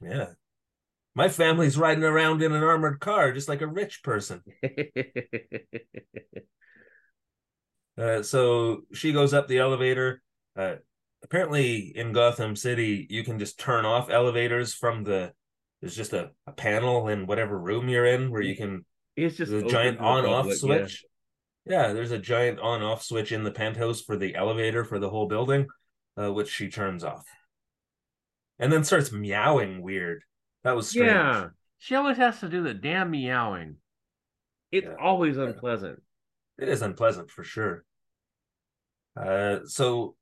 Yeah. 0.00 0.26
My 1.16 1.28
family's 1.28 1.76
riding 1.76 2.04
around 2.04 2.40
in 2.42 2.52
an 2.52 2.62
armored 2.62 3.00
car 3.00 3.32
just 3.32 3.48
like 3.48 3.60
a 3.62 3.66
rich 3.66 4.02
person. 4.04 4.42
Uh, 7.98 8.22
so 8.22 8.82
she 8.92 9.12
goes 9.12 9.34
up 9.34 9.48
the 9.48 9.58
elevator. 9.58 10.22
Uh, 10.56 10.76
apparently, 11.22 11.92
in 11.94 12.12
Gotham 12.12 12.56
City, 12.56 13.06
you 13.10 13.24
can 13.24 13.38
just 13.38 13.58
turn 13.58 13.84
off 13.84 14.10
elevators 14.10 14.74
from 14.74 15.04
the. 15.04 15.32
There's 15.80 15.96
just 15.96 16.12
a, 16.12 16.30
a 16.46 16.52
panel 16.52 17.08
in 17.08 17.26
whatever 17.26 17.58
room 17.58 17.88
you're 17.88 18.06
in 18.06 18.30
where 18.30 18.42
you 18.42 18.54
can. 18.54 18.84
It's 19.16 19.36
just 19.36 19.52
a 19.52 19.62
giant 19.62 19.98
on 19.98 20.24
off 20.26 20.46
public, 20.46 20.54
yeah. 20.54 20.58
switch. 20.58 21.04
Yeah. 21.66 21.92
there's 21.92 22.10
a 22.10 22.18
giant 22.18 22.58
on 22.60 22.82
off 22.82 23.02
switch 23.02 23.32
in 23.32 23.44
the 23.44 23.50
penthouse 23.50 24.00
for 24.00 24.16
the 24.16 24.34
elevator 24.34 24.84
for 24.84 24.98
the 24.98 25.10
whole 25.10 25.26
building, 25.26 25.66
uh, 26.16 26.32
which 26.32 26.50
she 26.50 26.68
turns 26.68 27.04
off. 27.04 27.24
And 28.58 28.72
then 28.72 28.84
starts 28.84 29.10
meowing 29.10 29.80
weird. 29.82 30.22
That 30.64 30.76
was 30.76 30.88
strange. 30.88 31.08
Yeah, 31.08 31.48
she 31.78 31.94
always 31.94 32.18
has 32.18 32.40
to 32.40 32.48
do 32.48 32.62
the 32.62 32.74
damn 32.74 33.10
meowing. 33.10 33.76
It's 34.70 34.86
Yeah. 34.86 34.96
always 35.00 35.38
unpleasant. 35.38 36.02
It 36.60 36.68
is 36.68 36.82
unpleasant 36.82 37.30
for 37.30 37.42
sure. 37.44 37.84
Uh, 39.16 39.60
so 39.64 40.14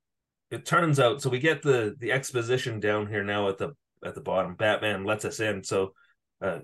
it 0.51 0.65
turns 0.65 0.99
out, 0.99 1.21
so 1.21 1.31
we 1.31 1.39
get 1.39 1.63
the 1.63 1.95
the 1.99 2.13
exposition 2.13 2.81
down 2.81 3.07
here 3.07 3.25
now 3.25 3.49
at 3.49 3.59
the 3.59 3.71
at 4.05 4.15
the 4.15 4.21
bottom. 4.21 4.55
Batman 4.55 5.05
lets 5.05 5.25
us 5.25 5.41
in. 5.41 5.63
So 5.63 5.93
uh, 6.41 6.61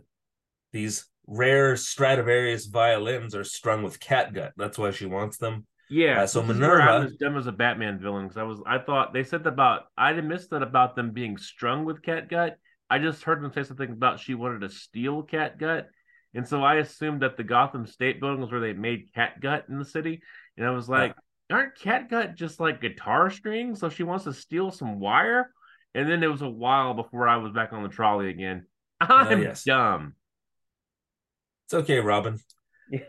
these 0.72 1.06
rare 1.26 1.76
Stradivarius 1.76 2.66
violins 2.66 3.34
are 3.34 3.44
strung 3.44 3.82
with 3.82 4.00
catgut. 4.00 4.52
That's 4.56 4.78
why 4.78 4.90
she 4.90 5.06
wants 5.06 5.36
them. 5.38 5.66
Yeah, 5.90 6.22
Uh, 6.22 6.26
so 6.26 6.42
Minerva- 6.42 7.10
dumb 7.20 7.36
as 7.36 7.46
a 7.46 7.52
Batman 7.52 7.98
villain 7.98 8.24
because 8.24 8.38
I 8.38 8.42
was 8.44 8.60
I 8.66 8.78
thought 8.78 9.12
they 9.12 9.22
said 9.22 9.46
about 9.46 9.82
I 9.96 10.12
didn't 10.14 10.28
miss 10.28 10.46
that 10.48 10.62
about 10.62 10.96
them 10.96 11.12
being 11.12 11.36
strung 11.36 11.84
with 11.84 12.00
catgut. 12.02 12.52
I 12.88 12.98
just 12.98 13.22
heard 13.22 13.42
them 13.42 13.52
say 13.52 13.64
something 13.64 13.90
about 13.90 14.20
she 14.20 14.34
wanted 14.34 14.60
to 14.62 14.70
steal 14.70 15.22
catgut, 15.24 15.86
and 16.34 16.46
so 16.46 16.62
I 16.62 16.76
assumed 16.76 17.22
that 17.22 17.36
the 17.36 17.44
Gotham 17.44 17.86
State 17.86 18.20
building 18.20 18.40
was 18.40 18.50
where 18.50 18.60
they 18.60 18.72
made 18.72 19.12
catgut 19.14 19.68
in 19.68 19.78
the 19.78 19.84
city, 19.84 20.22
and 20.56 20.66
I 20.66 20.70
was 20.70 20.88
like, 20.88 21.14
aren't 21.50 21.76
catgut 21.76 22.34
just 22.34 22.60
like 22.60 22.80
guitar 22.80 23.30
strings? 23.30 23.80
So 23.80 23.88
she 23.88 24.02
wants 24.02 24.24
to 24.24 24.32
steal 24.32 24.70
some 24.70 24.98
wire, 25.00 25.50
and 25.94 26.08
then 26.08 26.22
it 26.22 26.30
was 26.30 26.42
a 26.42 26.48
while 26.48 26.94
before 26.94 27.28
I 27.28 27.36
was 27.36 27.52
back 27.52 27.72
on 27.72 27.82
the 27.82 27.88
trolley 27.88 28.30
again. 28.30 28.66
I'm 29.00 29.42
yes. 29.42 29.64
dumb. 29.64 30.14
It's 31.66 31.74
okay, 31.74 32.00
Robin. 32.00 32.38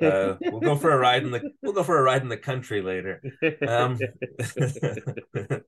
Uh, 0.01 0.35
we'll 0.39 0.61
go 0.61 0.77
for 0.77 0.91
a 0.91 0.97
ride 0.97 1.23
in 1.23 1.31
the 1.31 1.51
we'll 1.61 1.73
go 1.73 1.83
for 1.83 1.99
a 1.99 2.01
ride 2.01 2.21
in 2.21 2.29
the 2.29 2.37
country 2.37 2.81
later. 2.81 3.21
Um, 3.67 3.99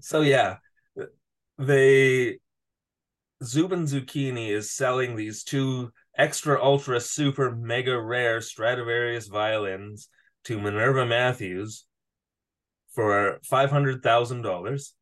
so 0.00 0.22
yeah, 0.22 0.56
they 1.58 2.38
Zubin 3.44 3.84
Zucchini 3.84 4.48
is 4.48 4.72
selling 4.72 5.14
these 5.14 5.44
two 5.44 5.92
extra 6.16 6.62
ultra 6.62 7.00
super 7.00 7.54
mega 7.54 8.00
rare 8.00 8.40
Stradivarius 8.40 9.28
violins 9.28 10.08
to 10.44 10.60
Minerva 10.60 11.04
Matthews 11.06 11.84
for 12.94 13.40
five 13.44 13.70
hundred 13.70 14.02
thousand 14.02 14.42
dollars. 14.42 14.94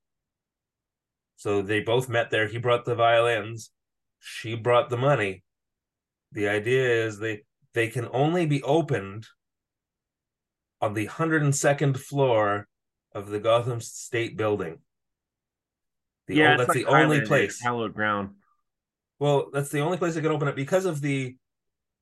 So 1.37 1.63
they 1.63 1.81
both 1.81 2.09
met 2.09 2.31
there. 2.31 2.49
He 2.49 2.59
brought 2.59 2.85
the 2.85 2.95
violins, 2.95 3.71
she 4.19 4.55
brought 4.55 4.89
the 4.91 4.97
money. 4.97 5.43
The 6.33 6.49
idea 6.49 7.05
is 7.05 7.19
they 7.19 7.43
they 7.75 7.89
can 7.89 8.09
only 8.13 8.47
be 8.47 8.63
opened 8.63 9.27
on 10.81 10.95
the 10.95 11.07
102nd 11.07 11.99
floor 11.99 12.67
of 13.13 13.29
the 13.29 13.39
Gotham 13.39 13.81
State 13.81 14.37
building. 14.37 14.79
The 16.27 16.37
yeah, 16.37 16.51
o- 16.51 16.53
it's 16.53 16.59
that's 16.59 16.69
like 16.71 16.87
the 16.87 16.87
only 16.87 17.21
place. 17.23 17.61
hallowed 17.61 17.95
ground. 17.95 18.31
Well, 19.19 19.51
that's 19.53 19.71
the 19.71 19.81
only 19.81 19.99
place 19.99 20.15
that 20.15 20.23
can 20.23 20.33
open 20.33 20.49
it 20.49 20.57
because 20.57 20.85
of 20.85 21.01
the 21.01 21.37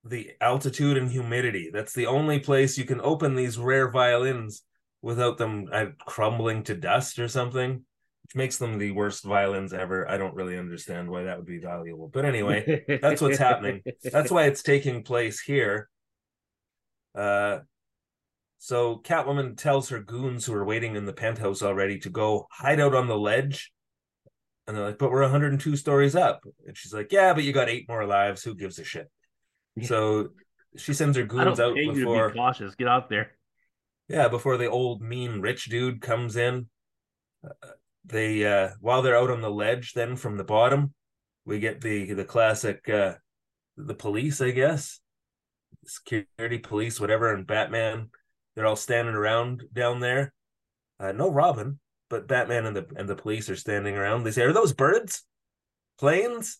the 0.05 0.33
altitude 0.41 0.97
and 0.97 1.11
humidity. 1.11 1.71
That's 1.73 1.93
the 1.93 2.07
only 2.07 2.41
place 2.41 2.77
you 2.77 2.85
can 2.85 3.01
open 3.01 3.37
these 3.37 3.59
rare 3.59 3.89
violins 3.91 4.63
without 5.01 5.39
them 5.39 5.69
uh, 5.73 5.87
crumbling 6.07 6.65
to 6.65 6.75
dust 6.75 7.19
or 7.19 7.29
something, 7.29 7.85
which 8.25 8.35
makes 8.35 8.57
them 8.57 8.79
the 8.79 8.91
worst 8.91 9.25
violins 9.25 9.73
ever. 9.73 10.09
I 10.11 10.17
don't 10.17 10.35
really 10.35 10.59
understand 10.59 11.09
why 11.09 11.25
that 11.25 11.37
would 11.37 11.47
be 11.47 11.59
valuable. 11.59 12.09
But 12.13 12.25
anyway, 12.25 12.85
that's 13.01 13.21
what's 13.21 13.39
happening. 13.39 13.83
That's 14.03 14.31
why 14.31 14.45
it's 14.45 14.63
taking 14.63 15.05
place 15.05 15.41
here. 15.41 15.89
Uh, 17.15 17.61
so 18.59 18.99
Catwoman 18.99 19.57
tells 19.57 19.89
her 19.89 19.99
goons 19.99 20.47
who 20.47 20.55
are 20.55 20.65
waiting 20.65 20.95
in 20.95 21.05
the 21.05 21.13
penthouse 21.13 21.63
already 21.63 21.99
to 22.01 22.11
go 22.11 22.47
hide 22.51 22.81
out 22.81 22.95
on 22.95 23.09
the 23.09 23.19
ledge. 23.19 23.73
And 24.73 24.79
they're 24.79 24.87
like, 24.87 24.97
but 24.97 25.11
we're 25.11 25.21
102 25.21 25.77
stories 25.77 26.17
up. 26.17 26.47
And 26.67 26.75
she's 26.75 26.95
like, 26.95 27.13
yeah, 27.13 27.35
but 27.35 27.45
you 27.45 27.53
got 27.53 27.69
eight 27.69 27.87
more 27.91 28.07
lives. 28.07 28.43
Who 28.43 28.55
gives 28.55 28.79
a 28.79 28.85
shit? 28.85 29.11
So 29.83 30.31
she 30.79 30.95
sends 30.95 31.15
her 31.19 31.25
goons 31.25 31.61
out 31.61 31.75
pay 31.75 31.83
you 31.83 31.93
to 31.93 31.99
before, 31.99 32.31
be 32.31 32.39
cautious. 32.39 32.75
Get 32.75 32.89
out 32.89 33.11
there. 33.11 33.33
yeah, 34.09 34.29
before 34.29 34.57
the 34.57 34.71
old 34.71 35.03
mean 35.03 35.43
rich 35.43 35.67
dude 35.67 36.01
comes 36.01 36.37
in. 36.37 36.71
Uh, 37.45 37.69
they 38.07 38.47
uh 38.47 38.71
while 38.81 39.03
they're 39.03 39.19
out 39.19 39.31
on 39.31 39.43
the 39.43 39.51
ledge, 39.51 39.93
then 39.93 40.17
from 40.17 40.39
the 40.39 40.45
bottom, 40.45 40.95
we 41.45 41.59
get 41.59 41.83
the 41.83 42.15
the 42.15 42.25
classic 42.25 42.89
uh 42.89 43.17
the 43.77 43.95
police, 43.95 44.41
I 44.41 44.53
guess, 44.53 45.01
security 45.85 46.57
police, 46.59 46.99
whatever, 46.99 47.35
and 47.35 47.47
Batman. 47.47 48.09
They're 48.55 48.67
all 48.67 48.77
standing 48.77 49.15
around 49.15 49.65
down 49.71 50.01
there. 50.01 50.33
Uh, 50.99 51.13
no 51.13 51.31
Robin, 51.31 51.79
but 52.13 52.29
Batman 52.29 52.67
and 52.67 52.77
the 52.77 52.87
and 52.95 53.09
the 53.09 53.17
police 53.17 53.49
are 53.49 53.57
standing 53.57 53.97
around. 53.97 54.23
They 54.23 54.33
say, 54.33 54.43
"Are 54.43 54.53
those 54.53 54.75
birds? 54.75 55.25
Planes? 55.99 56.59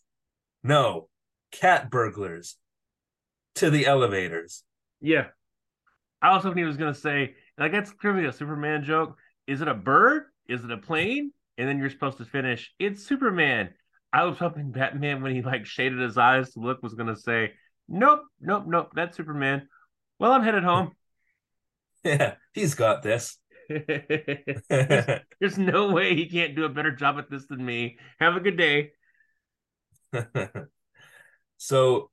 No, 0.65 1.11
cat 1.53 1.91
burglars." 1.91 2.57
To 3.57 3.69
the 3.69 3.85
elevators. 3.85 4.65
Yeah. 5.03 5.27
I 6.23 6.35
was 6.35 6.43
hoping 6.43 6.59
he 6.59 6.65
was 6.65 6.79
going 6.79 6.95
to 6.95 6.99
say, 6.99 7.35
like, 7.59 7.71
that's 7.71 7.91
clearly 7.91 8.25
a 8.25 8.33
Superman 8.33 8.83
joke. 8.83 9.19
Is 9.47 9.61
it 9.61 9.69
a 9.69 9.75
bird? 9.75 10.25
Is 10.49 10.65
it 10.65 10.71
a 10.71 10.79
plane? 10.79 11.33
And 11.59 11.69
then 11.69 11.79
you're 11.79 11.91
supposed 11.91 12.17
to 12.17 12.25
finish, 12.25 12.73
it's 12.79 13.05
Superman. 13.05 13.75
I 14.11 14.25
was 14.25 14.39
hoping 14.39 14.71
Batman, 14.71 15.21
when 15.23 15.35
he 15.35 15.43
like 15.43 15.67
shaded 15.67 15.99
his 15.99 16.17
eyes 16.17 16.55
to 16.55 16.61
look, 16.61 16.83
was 16.83 16.95
going 16.95 17.15
to 17.15 17.21
say, 17.21 17.53
nope, 17.89 18.23
nope, 18.41 18.65
nope, 18.67 18.93
that's 18.95 19.19
Superman. 19.19 19.69
Well, 20.19 20.33
I'm 20.33 20.43
headed 20.43 20.65
home. 20.65 20.93
Yeah, 22.05 22.35
he's 22.53 22.75
got 22.75 23.03
this. 23.03 23.39
There's 25.41 25.59
no 25.59 25.93
way 25.93 26.15
he 26.15 26.27
can't 26.29 26.55
do 26.57 26.65
a 26.65 26.69
better 26.69 26.91
job 26.93 27.19
at 27.19 27.31
this 27.31 27.47
than 27.47 27.65
me. 27.65 27.99
Have 28.21 28.37
a 28.37 28.41
good 28.41 28.57
day. 28.57 28.93
so 31.57 32.11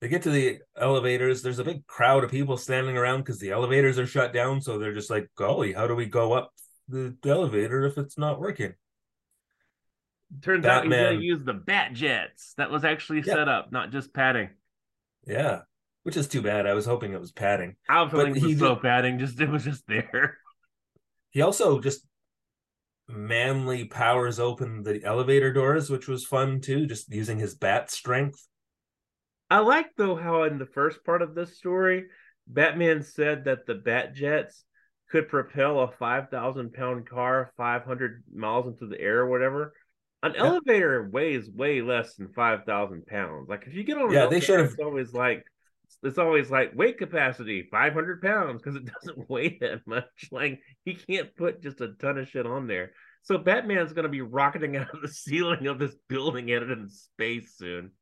they 0.00 0.08
get 0.08 0.22
to 0.22 0.30
the 0.30 0.60
elevators. 0.76 1.42
There's 1.42 1.58
a 1.58 1.64
big 1.64 1.86
crowd 1.86 2.24
of 2.24 2.30
people 2.30 2.56
standing 2.56 2.96
around 2.96 3.20
because 3.20 3.38
the 3.38 3.50
elevators 3.50 3.98
are 3.98 4.06
shut 4.06 4.32
down. 4.32 4.60
So 4.60 4.78
they're 4.78 4.94
just 4.94 5.10
like, 5.10 5.28
golly, 5.36 5.72
how 5.72 5.86
do 5.86 5.94
we 5.94 6.06
go 6.06 6.32
up 6.32 6.52
the, 6.88 7.16
elevator 7.26 7.84
if 7.84 7.98
it's 7.98 8.16
not 8.16 8.40
working? 8.40 8.74
Turns 10.42 10.66
out 10.66 10.84
he's 10.84 10.92
going 10.92 11.18
to 11.18 11.24
use 11.24 11.42
the 11.42 11.54
bat 11.54 11.94
jets. 11.94 12.54
That 12.58 12.70
was 12.70 12.84
actually 12.84 13.22
Yeah. 13.26 13.34
set 13.34 13.48
up, 13.48 13.72
not 13.72 13.90
just 13.90 14.12
padding. 14.12 14.50
Yeah, 15.26 15.62
which 16.02 16.16
is 16.16 16.28
too 16.28 16.42
bad. 16.42 16.66
I 16.66 16.74
was 16.74 16.86
hoping 16.86 17.12
it 17.12 17.20
was 17.20 17.32
padding. 17.32 17.76
I 17.88 18.02
was 18.02 18.12
But 18.12 18.18
hoping 18.18 18.36
it 18.36 18.40
he 18.40 18.46
was 18.48 18.58
so 18.58 18.74
did- 18.74 18.82
padding. 18.82 19.18
Just 19.18 19.40
it 19.40 19.48
was 19.48 19.64
just 19.64 19.86
there. 19.86 20.38
He 21.30 21.42
also 21.42 21.80
just 21.80 22.06
manly 23.08 23.84
powers 23.84 24.38
open 24.38 24.82
the 24.82 25.02
elevator 25.04 25.52
doors, 25.52 25.90
which 25.90 26.08
was 26.08 26.24
fun 26.26 26.60
too, 26.60 26.86
just 26.86 27.12
using 27.12 27.38
his 27.38 27.54
bat 27.54 27.90
strength. 27.90 28.46
I 29.50 29.60
like 29.60 29.86
though 29.96 30.14
how 30.16 30.42
in 30.44 30.58
the 30.58 30.66
first 30.66 31.04
part 31.04 31.22
of 31.22 31.34
this 31.34 31.56
story, 31.56 32.04
Batman 32.46 33.02
said 33.02 33.44
that 33.44 33.66
the 33.66 33.74
Bat 33.74 34.14
Jets 34.14 34.64
could 35.10 35.28
propel 35.28 35.80
a 35.80 35.90
five 35.90 36.28
thousand 36.28 36.74
pound 36.74 37.08
car 37.08 37.50
five 37.56 37.84
hundred 37.84 38.24
miles 38.34 38.66
into 38.66 38.86
the 38.86 39.00
air 39.00 39.20
or 39.20 39.28
whatever. 39.30 39.72
An 40.22 40.34
Yeah. 40.34 40.44
elevator 40.46 41.08
weighs 41.10 41.48
way 41.48 41.80
less 41.80 42.14
than 42.16 42.28
five 42.28 42.64
thousand 42.66 43.06
pounds. 43.06 43.48
Like 43.48 43.64
if 43.66 43.72
you 43.72 43.84
get 43.84 43.96
on, 43.96 44.10
Yeah, 44.12 44.26
they 44.26 44.40
should've- 44.40 44.72
It's 44.72 44.82
always 44.82 45.14
like 45.14 45.46
it's 46.02 46.18
always 46.18 46.50
like 46.50 46.74
weight 46.74 46.98
capacity 46.98 47.68
five 47.70 47.92
hundred 47.92 48.22
pounds 48.22 48.62
because 48.62 48.76
it 48.76 48.88
doesn't 49.02 49.28
weigh 49.30 49.58
that 49.60 49.86
much. 49.86 50.28
Like 50.30 50.60
he 50.84 50.94
can't 50.94 51.34
put 51.36 51.62
just 51.62 51.80
a 51.80 51.94
ton 51.94 52.18
of 52.18 52.28
shit 52.28 52.46
on 52.46 52.66
there. 52.66 52.92
So 53.22 53.38
Batman's 53.38 53.92
gonna 53.92 54.08
be 54.08 54.20
rocketing 54.22 54.76
out 54.78 54.94
of 54.94 55.02
the 55.02 55.08
ceiling 55.08 55.66
of 55.66 55.78
this 55.78 55.94
building 56.08 56.48
headed 56.48 56.70
in 56.70 56.88
space 56.88 57.54
soon. 57.56 57.92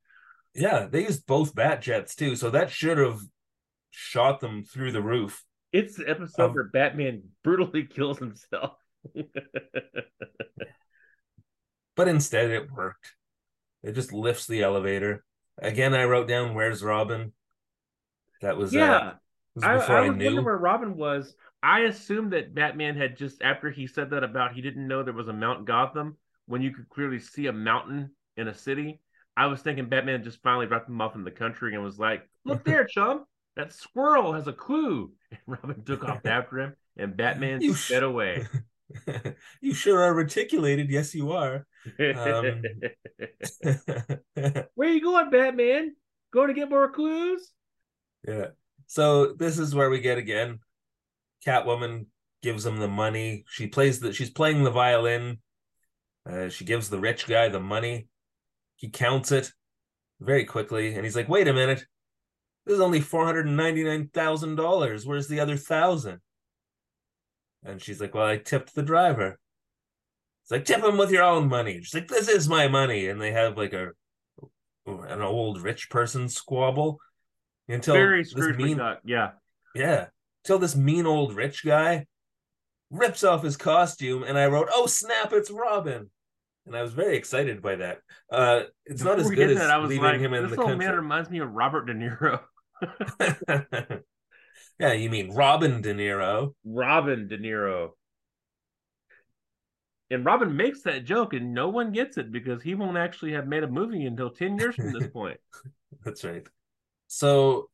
Yeah, 0.55 0.87
they 0.91 1.03
used 1.03 1.27
both 1.27 1.55
bat 1.55 1.83
jets 1.83 2.15
too, 2.15 2.37
so 2.37 2.51
that 2.51 2.71
should 2.71 2.99
have 2.99 3.21
shot 3.91 4.41
them 4.41 4.65
through 4.65 4.93
the 4.93 5.03
roof. 5.03 5.43
It's 5.73 5.97
the 5.97 6.09
episode 6.09 6.45
Um, 6.45 6.55
where 6.55 6.65
Batman 6.65 7.23
brutally 7.45 7.85
kills 7.87 8.19
himself. 8.19 8.73
But 11.95 12.09
instead, 12.09 12.51
it 12.51 12.71
worked. 12.71 13.15
It 13.83 13.93
just 13.95 14.13
lifts 14.13 14.47
the 14.47 14.63
elevator. 14.63 15.25
Again, 15.59 15.95
I 15.95 16.05
wrote 16.05 16.29
down 16.29 16.55
"Where's 16.55 16.83
Robin." 16.83 17.33
That 18.43 18.57
was 18.57 18.73
yeah, 18.73 18.97
uh, 18.97 19.13
was 19.55 19.65
I, 19.65 19.69
I 19.69 19.73
I, 19.73 19.77
was 19.77 19.89
wondering 19.89 20.45
where 20.45 20.57
Robin 20.57 20.97
was. 20.97 21.35
I 21.63 21.81
assumed 21.81 22.33
that 22.33 22.55
Batman 22.55 22.97
had 22.97 23.17
just 23.17 23.43
after 23.43 23.71
he 23.71 23.87
said 23.87 24.11
that 24.11 24.23
about 24.23 24.55
he 24.55 24.61
didn't 24.61 24.87
know 24.87 25.03
there 25.03 25.15
was 25.15 25.29
a 25.29 25.33
Mount 25.33 25.65
Gotham 25.65 26.17
when 26.47 26.63
you 26.63 26.71
could 26.71 26.89
clearly 26.89 27.19
see 27.19 27.47
a 27.47 27.53
mountain 27.53 28.11
in 28.37 28.49
a 28.49 28.55
city. 28.55 29.01
I 29.37 29.47
was 29.47 29.61
thinking 29.61 29.89
Batman 29.89 30.23
just 30.23 30.43
finally 30.43 30.67
dropped 30.67 30.89
him 30.89 31.01
off 31.01 31.15
in 31.15 31.25
the 31.25 31.31
country 31.31 31.75
and 31.75 31.83
was 31.83 31.99
like, 31.99 32.29
"Look 32.45 32.65
there, 32.65 32.85
chum, 32.91 33.25
that 33.57 33.73
squirrel 33.73 34.33
has 34.33 34.47
a 34.47 34.53
clue." 34.53 35.13
And 35.33 35.41
Robin 35.49 35.83
took 35.85 36.05
off 36.05 36.21
after 36.25 36.61
him, 36.61 36.77
and 36.97 37.17
Batman 37.17 37.61
You 37.61 37.75
sped 37.75 38.03
sh- 38.03 38.05
away. 38.05 38.47
you 39.61 39.75
sure 39.75 40.01
are 40.01 40.15
reticulated. 40.15 40.89
Yes, 40.89 41.15
you 41.17 41.33
are. 41.33 41.67
Um, 41.99 42.63
Where 44.75 44.89
you 44.89 45.01
going, 45.03 45.31
Batman? 45.31 45.97
Going 46.33 46.49
to 46.49 46.55
get 46.55 46.71
more 46.71 46.91
clues? 46.93 47.51
Yeah. 48.27 48.47
So 48.87 49.33
this 49.33 49.59
is 49.59 49.75
where 49.75 49.91
we 49.91 50.01
get 50.01 50.19
again. 50.19 50.61
Catwoman 51.45 52.07
gives 52.43 52.65
him 52.65 52.79
the 52.79 52.89
money. 52.89 53.45
She 53.49 53.67
plays 53.67 54.01
the. 54.01 54.13
She's 54.13 54.31
playing 54.31 54.65
the 54.65 54.71
violin. 54.71 55.39
Uh, 56.29 56.49
she 56.49 56.65
gives 56.65 56.89
the 56.89 56.99
rich 56.99 57.27
guy 57.27 57.49
the 57.49 57.61
money. 57.61 58.09
He 58.77 58.89
counts 58.89 59.33
it 59.33 59.53
very 60.21 60.45
quickly, 60.45 60.95
and 60.95 61.05
he's 61.05 61.17
like, 61.17 61.29
"Wait 61.29 61.49
a 61.49 61.53
minute, 61.53 61.85
this 62.65 62.75
is 62.75 62.81
only 62.81 63.01
four 63.01 63.25
hundred 63.25 63.47
and 63.47 63.57
ninety 63.57 63.85
nine 63.85 64.09
thousand 64.09 64.57
dollars. 64.57 65.07
Where's 65.07 65.29
the 65.29 65.41
other 65.41 65.57
thousand? 65.57 66.21
And 67.65 67.81
she's 67.81 68.01
like, 68.01 68.15
"Well, 68.15 68.27
I 68.27 68.39
tipped 68.39 68.75
the 68.75 68.83
driver." 68.83 69.39
It's 70.43 70.51
like 70.51 70.65
tip 70.65 70.85
him 70.85 70.97
with 70.97 71.11
your 71.11 71.25
own 71.25 71.49
money. 71.49 71.81
She's 71.83 71.95
like, 71.95 72.09
"This 72.09 72.29
is 72.29 72.49
my 72.49 72.69
money," 72.69 73.09
and 73.09 73.21
they 73.21 73.33
have 73.33 73.57
like 73.57 73.73
a 73.73 73.91
an 74.87 75.21
old 75.21 75.61
rich 75.61 75.91
person 75.91 76.29
squabble 76.29 77.01
until 77.69 77.95
Very 77.95 78.23
this 78.23 78.31
Scrooge 78.31 78.57
mean 78.57 78.79
McDuck. 78.79 78.99
Yeah. 79.05 79.31
yeah 79.75 80.07
till 80.47 80.59
this 80.59 80.77
mean 80.77 81.07
old 81.07 81.35
rich 81.35 81.65
guy 81.65 82.07
rips 82.91 83.25
off 83.25 83.43
his 83.43 83.57
costume, 83.57 84.23
and 84.23 84.39
I 84.39 84.47
wrote, 84.47 84.69
"Oh 84.73 84.87
snap, 84.87 85.33
it's 85.33 85.51
Robin." 85.51 86.11
And 86.67 86.77
I 86.77 86.83
was 86.83 86.95
very 86.95 87.17
excited 87.17 87.63
by 87.63 87.77
that. 87.77 87.99
Uh, 88.31 88.63
it's 88.87 89.03
not 89.03 89.21
as 89.21 89.31
good 89.31 89.51
as 89.51 89.59
that, 89.59 89.71
I 89.71 89.79
was 89.79 89.91
leaving 89.91 90.05
like, 90.05 90.21
him 90.21 90.35
in 90.35 90.43
this 90.45 90.53
the 90.53 90.61
old 90.61 90.71
country. 90.71 90.87
man 90.87 90.97
reminds 90.97 91.31
me 91.31 91.39
of 91.39 91.53
Robert 91.53 91.87
De 91.87 91.95
Niro. 91.95 92.41
yeah, 94.81 94.93
you 94.93 95.09
mean 95.09 95.33
Robin 95.33 95.81
De 95.81 95.95
Niro? 95.95 96.55
Robin 96.65 97.29
De 97.29 97.39
Niro. 97.39 97.91
And 100.11 100.25
Robin 100.25 100.57
makes 100.57 100.83
that 100.83 101.05
joke, 101.05 101.35
and 101.35 101.55
no 101.55 101.69
one 101.69 101.93
gets 101.93 102.17
it 102.17 102.33
because 102.33 102.63
he 102.63 102.75
won't 102.75 102.97
actually 102.97 103.33
have 103.33 103.47
made 103.47 103.65
a 103.65 103.69
movie 103.69 104.07
until 104.07 104.31
10 104.31 104.59
years 104.59 104.75
from 104.75 104.93
this 104.93 105.09
point. 105.13 105.39
That's 106.05 106.25
right. 106.25 106.47
So 107.09 107.71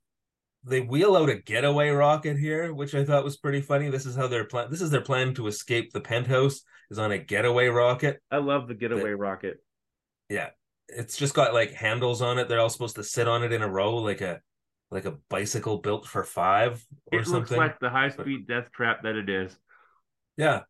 they 0.65 0.81
wheel 0.81 1.17
out 1.17 1.29
a 1.29 1.37
getaway 1.37 1.91
rocket 1.91 2.39
here, 2.39 2.73
which 2.73 2.95
I 2.95 3.05
thought 3.05 3.25
was 3.25 3.37
pretty 3.37 3.61
funny. 3.61 3.91
This 3.91 4.07
is 4.07 4.15
how 4.15 4.29
they're 4.29 4.45
plan. 4.45 4.71
This 4.71 4.81
is 4.83 4.91
their 4.91 5.01
plan 5.01 5.35
to 5.35 5.47
escape 5.47 5.93
the 5.93 6.01
penthouse 6.01 6.63
is 6.91 6.99
on 6.99 7.11
a 7.13 7.19
getaway 7.19 7.69
rocket. 7.69 8.21
I 8.31 8.37
love 8.39 8.69
the 8.69 8.75
getaway 8.75 9.11
rocket. 9.11 9.63
Yeah, 10.29 10.51
it's 10.89 11.17
just 11.17 11.35
got 11.35 11.55
like 11.55 11.73
handles 11.73 12.23
on 12.23 12.39
it. 12.39 12.49
They're 12.49 12.61
all 12.61 12.69
supposed 12.69 12.97
to 12.97 13.05
sit 13.05 13.27
on 13.29 13.43
it 13.43 13.53
in 13.53 13.63
a 13.63 13.69
row, 13.69 13.97
like 13.97 14.21
a 14.21 14.41
like 14.91 15.05
a 15.07 15.13
bicycle 15.31 15.79
built 15.79 16.07
for 16.07 16.23
five 16.23 16.85
or 17.11 17.21
It 17.21 17.25
something. 17.27 17.41
looks 17.41 17.51
like 17.53 17.81
the 17.81 17.91
high 17.91 18.11
speed 18.11 18.47
death 18.47 18.71
trap 18.73 19.03
that 19.05 19.17
it 19.17 19.29
is. 19.31 19.57
yeah, 20.37 20.63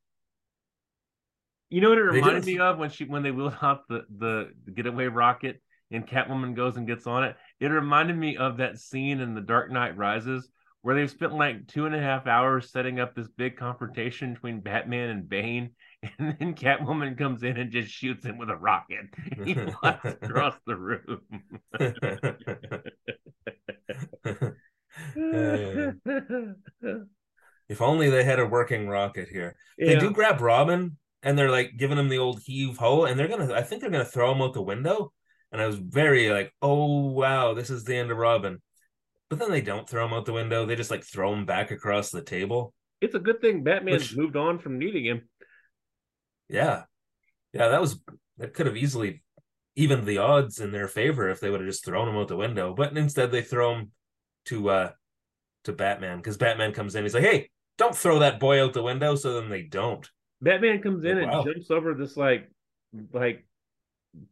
You 1.70 1.81
know 1.81 1.88
what 1.88 1.98
it 1.98 2.03
reminded 2.03 2.44
me 2.44 2.59
of 2.59 2.79
when 2.79 2.90
she 2.90 3.05
when 3.05 3.22
they 3.22 3.31
wheeled 3.31 3.57
out 3.62 3.88
the, 3.88 4.05
the 4.16 4.53
the 4.64 4.70
getaway 4.70 5.07
rocket 5.07 5.61
and 5.90 6.07
Catwoman 6.07 6.55
goes 6.55 6.77
and 6.77 6.87
gets 6.87 7.07
on 7.07 7.25
it. 7.25 7.37
It 7.62 7.68
reminded 7.68 8.16
me 8.18 8.37
of 8.37 8.57
that 8.57 8.81
scene 8.81 9.20
in 9.20 9.35
The 9.37 9.40
Dark 9.40 9.70
Knight 9.70 9.96
Rises 9.96 10.51
where 10.81 10.96
they've 10.96 11.09
spent 11.09 11.33
like 11.33 11.68
two 11.68 11.87
and 11.87 11.94
a 11.94 12.01
half 12.01 12.27
hours 12.27 12.72
setting 12.72 12.98
up 12.98 13.14
this 13.14 13.29
big 13.29 13.57
confrontation 13.57 14.35
between 14.35 14.59
Batman 14.59 15.11
and 15.11 15.29
Bane, 15.29 15.70
and 16.18 16.37
then 16.40 16.55
Catwoman 16.55 17.16
comes 17.16 17.44
in 17.44 17.57
and 17.57 17.70
just 17.70 17.88
shoots 17.92 18.27
him 18.27 18.37
with 18.37 18.51
a 18.51 18.57
rocket. 18.57 19.07
He 19.44 19.55
flies 19.55 20.01
across 20.22 20.57
the 20.66 20.75
room. 20.75 21.20
if 27.68 27.81
only 27.81 28.11
they 28.11 28.25
had 28.25 28.40
a 28.40 28.46
working 28.46 28.88
rocket 28.88 29.29
here. 29.29 29.55
They 29.79 29.92
Yeah. 29.92 30.01
do 30.01 30.11
grab 30.11 30.40
Robin 30.40 30.96
and 31.22 31.38
they're 31.38 31.51
like 31.51 31.77
giving 31.77 31.98
him 31.98 32.09
the 32.09 32.18
old 32.18 32.42
heave 32.42 32.77
ho, 32.79 33.05
and 33.05 33.16
they're 33.16 33.29
gonna. 33.29 33.55
I 33.55 33.62
think 33.62 33.81
they're 33.81 33.90
gonna 33.90 34.05
throw 34.05 34.33
him 34.33 34.42
out 34.42 34.55
the 34.55 34.62
window. 34.62 35.12
And 35.53 35.61
I 35.61 35.67
was 35.67 35.77
very 35.77 36.31
like, 36.31 36.53
oh 36.62 37.11
wow, 37.11 37.55
this 37.55 37.71
is 37.71 37.85
the 37.85 37.97
end 37.97 38.11
of 38.11 38.17
Robin. 38.19 38.61
But 39.31 39.38
then 39.38 39.51
they 39.51 39.61
don't 39.61 39.88
throw 39.88 40.05
him 40.07 40.12
out 40.12 40.25
the 40.27 40.33
window. 40.33 40.67
They 40.67 40.77
just 40.77 40.91
like 40.91 41.05
throw 41.05 41.33
him 41.33 41.45
back 41.47 41.71
across 41.71 42.11
the 42.11 42.23
table. 42.23 42.75
It's 43.01 43.15
a 43.15 43.19
good 43.21 43.41
thing 43.41 43.62
Batman's 43.62 44.11
Which- 44.11 44.17
moved 44.17 44.37
on 44.37 44.59
from 44.59 44.79
needing 44.79 45.05
him. 45.05 45.29
Yeah, 46.49 46.85
yeah, 47.53 47.69
that 47.69 47.81
was 47.81 47.99
that 48.38 48.53
could 48.55 48.67
have 48.67 48.77
easily 48.77 49.23
evened 49.75 50.07
the 50.07 50.19
odds 50.19 50.61
in 50.61 50.71
their 50.73 50.88
favor 50.88 51.29
if 51.31 51.41
they 51.41 51.49
would 51.51 51.61
have 51.61 51.69
just 51.69 51.85
thrown 51.85 52.09
him 52.09 52.17
out 52.17 52.29
the 52.29 52.37
window. 52.37 52.75
But 52.75 52.97
instead, 52.97 53.31
they 53.33 53.43
throw 53.43 53.75
him 53.77 53.93
to 54.47 54.69
uh 54.71 54.91
to 55.65 55.73
Batman 55.73 56.19
because 56.19 56.37
Batman 56.37 56.73
comes 56.73 56.95
in. 56.95 57.05
He's 57.05 57.15
like, 57.15 57.23
hey, 57.25 57.51
don't 57.79 57.97
throw 57.97 58.19
that 58.19 58.41
boy 58.41 58.62
out 58.62 58.73
the 58.75 58.83
window. 58.83 59.15
So 59.15 59.41
then 59.41 59.49
they 59.51 59.62
don't. 59.62 60.07
Batman 60.43 60.83
comes 60.83 61.05
in 61.05 61.21
Wow. 61.23 61.43
and 61.43 61.55
jumps 61.55 61.71
over 61.71 61.95
this 61.95 62.17
like 62.17 62.51
like 63.12 63.47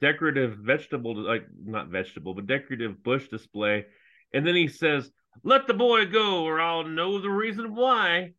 decorative 0.00 0.58
vegetable 0.58 1.16
like 1.16 1.46
not 1.64 1.88
vegetable 1.88 2.34
but 2.34 2.46
decorative 2.46 3.02
bush 3.02 3.28
display 3.28 3.86
and 4.34 4.46
then 4.46 4.54
he 4.54 4.68
says 4.68 5.10
let 5.42 5.66
the 5.66 5.74
boy 5.74 6.06
go 6.06 6.44
or 6.44 6.60
I'll 6.60 6.84
know 6.84 7.20
the 7.20 7.30
reason 7.30 7.74
why. 7.74 8.32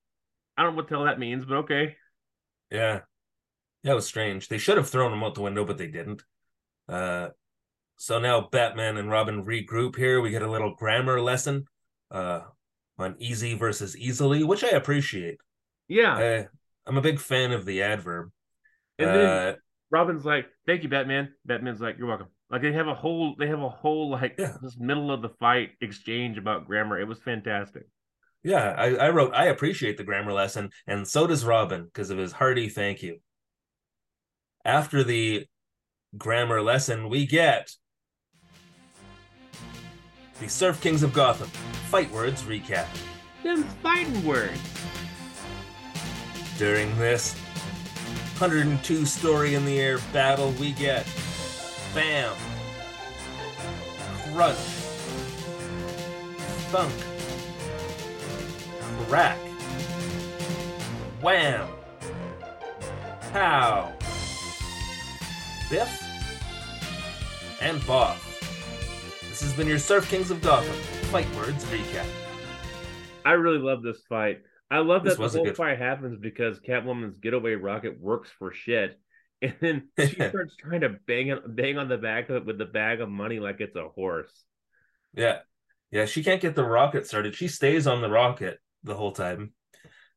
I 0.58 0.64
don't 0.64 0.74
know 0.74 0.78
what 0.78 0.90
the 0.90 0.96
hell 0.96 1.06
that 1.06 1.18
means, 1.20 1.46
but 1.46 1.56
okay. 1.60 1.96
Yeah. 2.70 3.00
That 3.84 3.96
was 3.96 4.06
strange. 4.06 4.50
They 4.50 4.58
should 4.60 4.78
have 4.78 4.90
thrown 4.90 5.14
him 5.14 5.24
out 5.24 5.34
the 5.34 5.42
window, 5.42 5.66
but 5.66 5.78
they 5.78 5.88
didn't. 5.88 6.22
Uh 6.88 7.30
so 7.98 8.20
now 8.20 8.50
Batman 8.52 8.98
and 8.98 9.10
Robin 9.10 9.46
regroup 9.46 9.96
here. 9.96 10.22
We 10.22 10.30
get 10.32 10.42
a 10.42 10.52
little 10.52 10.76
grammar 10.76 11.22
lesson 11.22 11.66
uh 12.12 12.42
on 13.00 13.16
easy 13.18 13.56
versus 13.56 13.98
easily, 13.98 14.44
which 14.44 14.64
I 14.64 14.70
appreciate. 14.70 15.38
Yeah. 15.88 16.16
I, 16.18 16.48
I'm 16.86 16.98
a 16.98 17.02
big 17.02 17.20
fan 17.20 17.52
of 17.52 17.66
the 17.66 17.82
adverb. 17.84 18.32
and 19.00 19.10
then 19.10 19.26
Uh 19.26 19.56
Robin's 19.92 20.26
like, 20.26 20.48
"Thank 20.66 20.84
you, 20.84 20.90
Batman." 20.90 21.34
Batman's 21.46 21.82
like, 21.82 21.98
"You're 21.98 22.08
welcome." 22.08 22.28
Like 22.50 22.62
they 22.62 22.72
have 22.74 22.88
a 22.88 22.96
whole, 22.96 23.36
they 23.38 23.48
have 23.48 23.62
a 23.62 23.70
whole 23.70 24.10
like 24.10 24.36
Yeah. 24.40 24.58
this 24.62 24.78
middle 24.78 25.12
of 25.12 25.22
the 25.22 25.30
fight 25.30 25.72
exchange 25.82 26.38
about 26.38 26.66
grammar. 26.68 27.00
It 27.00 27.08
was 27.08 27.20
fantastic. 27.20 27.84
yeah, 28.44 28.74
I, 28.78 28.96
I 28.96 29.10
wrote 29.10 29.34
I 29.36 29.46
appreciate 29.46 29.98
the 29.98 30.04
grammar 30.04 30.34
lesson, 30.34 30.72
and 30.88 31.08
so 31.08 31.28
does 31.28 31.46
Robin 31.46 31.86
because 31.86 32.10
of 32.10 32.18
his 32.18 32.32
hearty 32.32 32.70
thank 32.70 33.04
you. 33.04 33.20
After 34.66 35.04
the 35.04 35.46
grammar 36.18 36.62
lesson, 36.62 37.10
we 37.10 37.26
get 37.26 37.72
the 40.40 40.48
Surf 40.48 40.82
Kings 40.82 41.04
of 41.04 41.14
Gotham 41.14 41.48
Fight 41.90 42.10
Words 42.12 42.44
recap. 42.44 42.88
Them 43.44 43.64
fighting 43.84 44.24
words. 44.26 44.60
During 46.58 46.96
this 46.98 47.36
102 48.42 49.06
story 49.06 49.54
in 49.54 49.64
the 49.66 49.80
air 49.80 50.00
battle, 50.12 50.50
we 50.54 50.72
get. 50.72 51.06
Bam, 51.94 52.34
Crunch, 54.34 54.58
Thunk, 56.72 56.92
Crack, 59.08 59.38
Wham, 61.22 61.70
Pow, 63.32 63.94
Biff, 65.70 66.04
and 67.62 67.80
Boff. 67.82 68.18
This 69.30 69.42
has 69.42 69.54
been 69.54 69.68
your 69.68 69.78
Surf 69.78 70.10
Kings 70.10 70.32
of 70.32 70.42
Gotham. 70.42 70.74
Fight 71.12 71.28
Words 71.36 71.64
recap. 71.66 72.08
I 73.24 73.34
really 73.34 73.60
love 73.60 73.84
this 73.84 74.02
fight. 74.10 74.42
I 74.72 74.80
love 74.80 75.04
This 75.04 75.18
that 75.18 75.32
the 75.32 75.38
whole 75.38 75.54
fight 75.54 75.78
happens 75.78 76.18
because 76.18 76.60
Catwoman's 76.60 77.18
getaway 77.18 77.54
rocket 77.54 78.00
works 78.00 78.30
for 78.40 78.54
shit, 78.54 78.98
and 79.42 79.54
then 79.60 79.90
she 80.00 80.16
starts 80.16 80.56
trying 80.56 80.82
to 80.82 80.96
bang 81.08 81.28
it, 81.28 81.56
bang 81.56 81.78
on 81.78 81.90
the 81.90 81.98
back 81.98 82.30
of 82.30 82.38
it 82.38 82.46
with 82.46 82.58
the 82.58 82.66
bag 82.66 83.02
of 83.02 83.10
money 83.10 83.40
like 83.40 83.60
it's 83.60 83.76
a 83.76 83.90
horse. 83.90 84.32
Yeah. 85.14 85.40
Yeah, 85.92 86.06
she 86.06 86.24
can't 86.24 86.42
get 86.42 86.56
the 86.56 86.64
rocket 86.64 87.06
started. 87.06 87.36
She 87.36 87.50
stays 87.50 87.86
on 87.86 88.02
the 88.02 88.10
rocket 88.10 88.60
the 88.84 88.96
whole 88.96 89.12
time, 89.12 89.52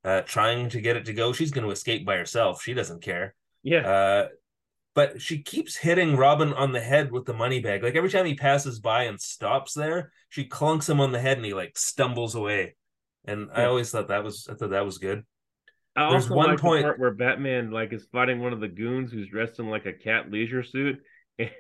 uh, 0.05 0.21
trying 0.21 0.69
to 0.69 0.81
get 0.81 0.97
it 0.97 1.07
to 1.07 1.13
go. 1.13 1.33
She's 1.33 1.51
going 1.51 1.65
to 1.67 1.73
escape 1.73 2.07
by 2.07 2.17
herself. 2.17 2.63
She 2.63 2.75
doesn't 2.75 3.03
care. 3.03 3.35
Yeah, 3.65 3.81
Uh, 3.81 4.29
but 4.95 5.21
she 5.21 5.43
keeps 5.43 5.75
hitting 5.77 6.17
Robin 6.17 6.53
on 6.53 6.71
the 6.71 6.81
head 6.81 7.11
with 7.11 7.25
the 7.25 7.35
money 7.35 7.59
bag. 7.59 7.83
Like 7.83 7.97
every 7.97 8.11
time 8.11 8.27
he 8.27 8.37
passes 8.37 8.79
by 8.79 9.05
and 9.05 9.21
stops 9.21 9.75
there, 9.75 10.13
she 10.29 10.47
clunks 10.49 10.89
him 10.89 11.01
on 11.01 11.11
the 11.11 11.21
head 11.21 11.39
and 11.39 11.45
he 11.47 11.55
like 11.55 11.77
stumbles 11.77 12.37
away. 12.37 12.77
And 13.25 13.51
I 13.55 13.65
always 13.65 13.91
thought 13.91 14.09
that 14.09 14.23
was 14.25 14.49
I 14.51 14.55
thought 14.55 14.71
that 14.71 14.85
was 14.85 14.99
good. 14.99 15.25
I 15.97 16.11
there's 16.11 16.29
one 16.29 16.49
like 16.51 16.61
point- 16.61 16.99
where 16.99 17.13
Batman 17.15 17.71
like 17.71 17.93
is 17.93 18.07
fighting 18.13 18.41
one 18.41 18.53
of 18.53 18.61
the 18.61 18.69
goons 18.69 19.13
who's 19.13 19.29
dressed 19.29 19.59
in 19.59 19.71
like 19.71 19.87
a 19.87 19.93
cat 19.93 20.31
leisure 20.31 20.63
suit, 20.63 21.01
and 21.39 21.51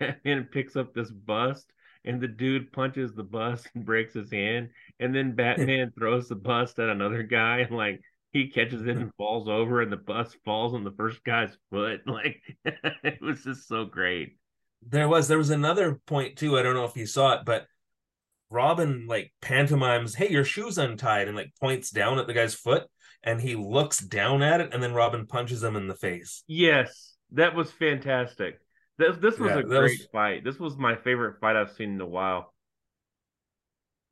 Batman 0.00 0.48
picks 0.52 0.76
up 0.76 0.92
this 0.92 1.10
bust, 1.10 1.72
and 2.04 2.20
the 2.20 2.28
dude 2.28 2.72
punches 2.72 3.14
the 3.14 3.22
bust 3.22 3.68
and 3.74 3.84
breaks 3.84 4.12
his 4.14 4.30
hand, 4.30 4.70
and 5.00 5.14
then 5.14 5.32
Batman 5.36 5.92
throws 5.96 6.28
the 6.28 6.34
bust 6.34 6.78
at 6.78 6.88
another 6.88 7.22
guy, 7.22 7.58
and 7.60 7.76
like 7.76 8.00
he 8.32 8.48
catches 8.48 8.82
it 8.82 8.96
and 8.96 9.14
falls 9.16 9.48
over, 9.48 9.80
and 9.80 9.92
the 9.92 9.96
bust 9.96 10.36
falls 10.44 10.74
on 10.74 10.82
the 10.82 10.90
first 10.92 11.22
guy's 11.24 11.56
foot. 11.70 12.00
Like 12.06 12.42
it 12.64 13.22
was 13.22 13.44
just 13.44 13.68
so 13.68 13.84
great. 13.84 14.36
There 14.86 15.08
was 15.08 15.28
there 15.28 15.38
was 15.38 15.50
another 15.50 16.00
point 16.06 16.36
too. 16.36 16.58
I 16.58 16.62
don't 16.62 16.74
know 16.74 16.84
if 16.84 16.96
you 16.96 17.06
saw 17.06 17.34
it, 17.34 17.44
but 17.46 17.66
Robin 18.50 19.06
like 19.06 19.32
pantomimes, 19.40 20.14
"Hey, 20.14 20.30
your 20.30 20.44
shoe's 20.44 20.78
untied," 20.78 21.28
and 21.28 21.36
like 21.36 21.52
points 21.60 21.90
down 21.90 22.18
at 22.18 22.26
the 22.26 22.34
guy's 22.34 22.54
foot, 22.54 22.84
and 23.22 23.40
he 23.40 23.54
looks 23.56 23.98
down 23.98 24.42
at 24.42 24.60
it, 24.60 24.72
and 24.72 24.82
then 24.82 24.92
Robin 24.94 25.26
punches 25.26 25.62
him 25.62 25.76
in 25.76 25.88
the 25.88 25.94
face. 25.94 26.44
Yes, 26.46 27.16
that 27.32 27.54
was 27.54 27.70
fantastic. 27.72 28.58
This 28.98 29.16
this 29.16 29.38
was 29.38 29.50
Yeah, 29.50 29.58
a 29.58 29.62
great 29.62 29.98
was- 29.98 30.08
fight. 30.12 30.44
This 30.44 30.58
was 30.58 30.76
my 30.76 30.94
favorite 30.96 31.40
fight 31.40 31.56
I've 31.56 31.72
seen 31.72 31.90
in 31.94 32.00
a 32.00 32.06
while. 32.06 32.54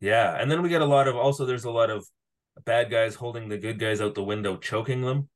Yeah, 0.00 0.34
and 0.40 0.50
then 0.50 0.62
we 0.62 0.68
get 0.68 0.82
a 0.82 0.86
lot 0.86 1.06
of 1.06 1.14
also. 1.16 1.44
There's 1.46 1.64
a 1.64 1.70
lot 1.70 1.90
of 1.90 2.04
bad 2.64 2.90
guys 2.90 3.14
holding 3.14 3.48
the 3.48 3.58
good 3.58 3.78
guys 3.78 4.00
out 4.00 4.14
the 4.16 4.24
window, 4.24 4.56
choking 4.56 5.02
them. 5.02 5.28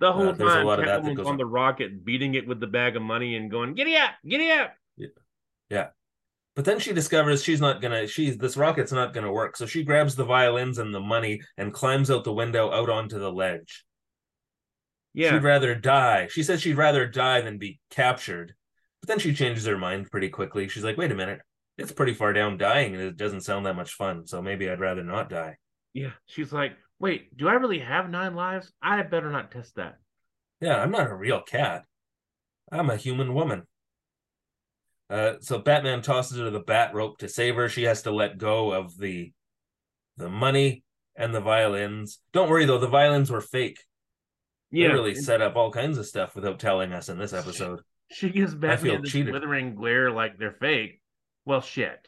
The 0.00 0.12
whole 0.12 0.28
Uh, 0.28 0.32
there's 0.32 0.54
a 0.54 0.64
lot 0.64 0.78
of 0.78 0.86
that 0.86 1.04
that 1.04 1.14
goes 1.14 1.26
on 1.26 1.32
on. 1.32 1.38
the 1.38 1.44
rocket, 1.44 2.04
beating 2.04 2.34
it 2.34 2.46
with 2.46 2.60
the 2.60 2.66
bag 2.66 2.96
of 2.96 3.02
money 3.02 3.36
and 3.36 3.50
going, 3.50 3.74
"Giddy 3.74 3.96
up, 3.96 4.14
giddy 4.26 4.50
up!" 4.50 4.74
But 6.58 6.64
then 6.64 6.80
she 6.80 6.92
discovers 6.92 7.44
she's 7.44 7.60
not 7.60 7.80
gonna. 7.80 8.08
She's 8.08 8.36
this 8.36 8.56
rocket's 8.56 8.90
not 8.90 9.14
gonna 9.14 9.30
work. 9.30 9.56
So 9.56 9.64
she 9.64 9.84
grabs 9.84 10.16
the 10.16 10.24
violins 10.24 10.78
and 10.78 10.92
the 10.92 10.98
money 10.98 11.40
and 11.56 11.72
climbs 11.72 12.10
out 12.10 12.24
the 12.24 12.32
window 12.32 12.72
out 12.72 12.90
onto 12.90 13.16
the 13.16 13.30
ledge. 13.30 13.84
Yeah, 15.14 15.30
She'd 15.30 15.44
rather 15.44 15.76
die. 15.76 16.26
She 16.32 16.42
says 16.42 16.60
she'd 16.60 16.76
rather 16.76 17.06
die 17.06 17.42
than 17.42 17.58
be 17.58 17.78
captured. 17.90 18.54
But 19.00 19.06
then 19.06 19.20
she 19.20 19.34
changes 19.34 19.66
her 19.66 19.78
mind 19.78 20.10
pretty 20.10 20.30
quickly. 20.30 20.66
She's 20.66 20.82
like, 20.82 20.96
wait 20.96 21.12
a 21.12 21.14
minute, 21.14 21.38
it's 21.76 21.92
pretty 21.92 22.12
far 22.12 22.32
down 22.32 22.58
dying 22.58 22.92
and 22.92 23.04
it 23.04 23.16
doesn't 23.16 23.42
sound 23.42 23.64
that 23.66 23.76
much 23.76 23.92
fun. 23.92 24.26
So 24.26 24.42
maybe 24.42 24.68
I'd 24.68 24.80
rather 24.80 25.04
not 25.04 25.30
die. 25.30 25.58
Yeah, 25.94 26.10
she's 26.26 26.52
like, 26.52 26.72
wait, 26.98 27.36
do 27.36 27.46
I 27.46 27.52
really 27.52 27.78
have 27.78 28.10
nine 28.10 28.34
lives? 28.34 28.72
I 28.82 29.00
better 29.04 29.30
not 29.30 29.52
test 29.52 29.76
that. 29.76 29.98
Yeah, 30.60 30.82
I'm 30.82 30.90
not 30.90 31.08
a 31.08 31.14
real 31.14 31.40
cat. 31.40 31.84
I'm 32.72 32.90
a 32.90 32.96
human 32.96 33.32
woman. 33.32 33.62
Uh, 35.10 35.34
so 35.40 35.58
Batman 35.58 36.02
tosses 36.02 36.38
her 36.38 36.44
to 36.44 36.50
the 36.50 36.60
bat 36.60 36.92
rope 36.94 37.18
to 37.18 37.28
save 37.28 37.56
her. 37.56 37.68
She 37.68 37.84
has 37.84 38.02
to 38.02 38.10
let 38.10 38.38
go 38.38 38.72
of 38.72 38.96
the 38.98 39.32
the 40.16 40.28
money 40.28 40.82
and 41.16 41.34
the 41.34 41.40
violins. 41.40 42.18
Don't 42.32 42.50
worry 42.50 42.64
though, 42.66 42.78
the 42.78 42.88
violins 42.88 43.30
were 43.30 43.40
fake. 43.40 43.78
Yeah, 44.70 44.88
They 44.88 44.94
really 44.94 45.14
set 45.14 45.40
up 45.40 45.56
all 45.56 45.70
kinds 45.70 45.96
of 45.96 46.06
stuff 46.06 46.34
without 46.34 46.58
telling 46.58 46.92
us 46.92 47.08
in 47.08 47.18
this 47.18 47.32
episode. 47.32 47.80
she 48.10 48.28
gives 48.28 48.54
Batman 48.54 49.02
this 49.02 49.12
cheated. 49.12 49.32
withering 49.32 49.74
glare 49.74 50.10
like 50.10 50.36
they're 50.38 50.56
fake. 50.60 51.00
Well, 51.46 51.62
shit. 51.62 52.06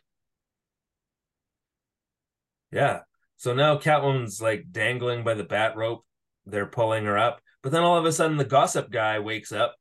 Yeah. 2.72 3.00
So 3.36 3.54
now 3.54 3.78
Catwoman's 3.78 4.40
like 4.40 4.66
dangling 4.70 5.24
by 5.24 5.34
the 5.34 5.44
bat 5.44 5.76
rope. 5.76 6.04
They're 6.46 6.66
pulling 6.66 7.04
her 7.06 7.16
up. 7.18 7.40
But 7.62 7.72
then 7.72 7.82
all 7.82 7.96
of 7.98 8.04
a 8.04 8.12
sudden 8.12 8.36
the 8.36 8.44
gossip 8.44 8.90
guy 8.90 9.18
wakes 9.18 9.52
up 9.52 9.76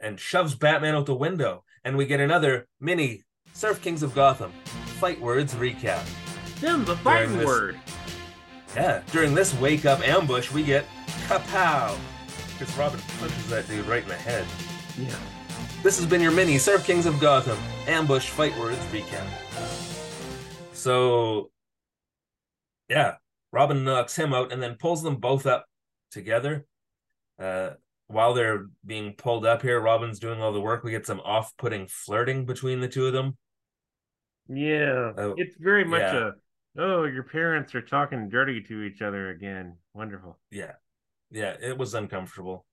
and 0.00 0.20
shoves 0.20 0.54
Batman 0.54 0.94
out 0.94 1.06
the 1.06 1.14
window. 1.14 1.64
And 1.86 1.96
we 1.96 2.04
get 2.04 2.18
another 2.18 2.66
mini 2.80 3.22
Surf 3.52 3.80
Kings 3.80 4.02
of 4.02 4.12
Gotham 4.12 4.52
fight 4.98 5.20
words 5.20 5.54
recap. 5.54 6.04
Them 6.60 6.84
the 6.84 6.96
fighting 6.96 7.28
During 7.28 7.38
this- 7.38 7.46
word. 7.46 7.80
Yeah, 8.74 9.02
during 9.12 9.34
this 9.36 9.54
wake 9.54 9.86
up 9.86 10.00
ambush, 10.00 10.50
we 10.50 10.64
get 10.64 10.84
kapow. 11.28 11.96
Because 12.58 12.76
Robin 12.76 13.00
punches 13.20 13.48
that 13.50 13.68
dude 13.68 13.86
right 13.86 14.02
in 14.02 14.08
the 14.08 14.16
head. 14.16 14.44
Yeah. 14.98 15.14
This 15.84 15.96
has 15.98 16.06
been 16.06 16.20
your 16.20 16.32
mini 16.32 16.58
Surf 16.58 16.84
Kings 16.84 17.06
of 17.06 17.20
Gotham 17.20 17.56
ambush 17.86 18.30
fight 18.30 18.58
words 18.58 18.78
recap. 18.86 19.24
So, 20.72 21.52
yeah, 22.88 23.18
Robin 23.52 23.84
knocks 23.84 24.16
him 24.16 24.34
out 24.34 24.50
and 24.52 24.60
then 24.60 24.74
pulls 24.74 25.04
them 25.04 25.16
both 25.16 25.46
up 25.46 25.66
together. 26.10 26.66
Uh, 27.38 27.74
while 28.08 28.34
they're 28.34 28.66
being 28.84 29.14
pulled 29.14 29.44
up 29.44 29.62
here, 29.62 29.80
Robin's 29.80 30.18
doing 30.18 30.40
all 30.40 30.52
the 30.52 30.60
work. 30.60 30.84
We 30.84 30.92
get 30.92 31.06
some 31.06 31.20
off 31.20 31.56
putting 31.56 31.86
flirting 31.88 32.46
between 32.46 32.80
the 32.80 32.88
two 32.88 33.06
of 33.06 33.12
them. 33.12 33.36
Yeah. 34.48 35.12
Oh, 35.16 35.34
it's 35.36 35.56
very 35.56 35.84
much 35.84 36.02
yeah. 36.02 36.28
a 36.28 36.30
oh, 36.78 37.04
your 37.04 37.24
parents 37.24 37.74
are 37.74 37.82
talking 37.82 38.28
dirty 38.28 38.62
to 38.62 38.82
each 38.82 39.02
other 39.02 39.30
again. 39.30 39.76
Wonderful. 39.94 40.38
Yeah, 40.50 40.72
yeah, 41.30 41.56
it 41.60 41.76
was 41.76 41.94
uncomfortable. 41.94 42.64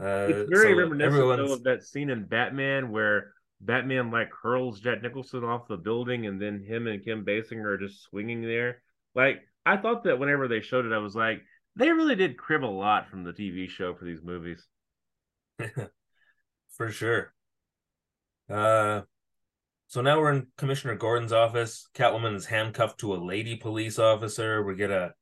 Uh, 0.00 0.26
It's 0.28 0.50
very 0.50 0.74
so 0.74 0.78
reminiscent 0.78 1.36
though 1.36 1.52
of 1.52 1.62
that 1.64 1.84
scene 1.84 2.10
in 2.10 2.24
Batman 2.24 2.90
where 2.90 3.32
Batman 3.60 4.10
like 4.10 4.30
hurls 4.42 4.80
Jack 4.80 5.02
Nicholson 5.02 5.44
off 5.44 5.68
the 5.68 5.76
building 5.76 6.26
and 6.26 6.40
then 6.40 6.64
him 6.64 6.88
and 6.88 7.04
Kim 7.04 7.24
Basinger 7.24 7.64
are 7.64 7.78
just 7.78 8.02
swinging 8.02 8.42
there. 8.42 8.82
Like 9.14 9.42
I 9.64 9.76
thought 9.76 10.02
that 10.04 10.18
whenever 10.18 10.48
they 10.48 10.60
showed 10.60 10.86
it, 10.86 10.92
I 10.92 10.98
was 10.98 11.14
like, 11.14 11.42
they 11.76 11.90
really 11.90 12.16
did 12.16 12.36
crib 12.36 12.64
a 12.64 12.66
lot 12.66 13.08
from 13.08 13.24
the 13.24 13.32
TV 13.32 13.68
show 13.68 13.94
for 13.94 14.04
these 14.04 14.22
movies. 14.22 14.66
for 16.76 16.90
sure. 16.90 17.32
Uh, 18.50 19.02
so 19.88 20.00
now 20.00 20.18
we're 20.18 20.32
in 20.32 20.46
Commissioner 20.56 20.94
Gordon's 20.94 21.32
office. 21.32 21.88
Catwoman 21.94 22.34
is 22.34 22.46
handcuffed 22.46 23.00
to 23.00 23.14
a 23.14 23.16
lady 23.16 23.56
police 23.56 23.98
officer. 23.98 24.62
We 24.62 24.74
get 24.74 24.90
a 24.90 25.14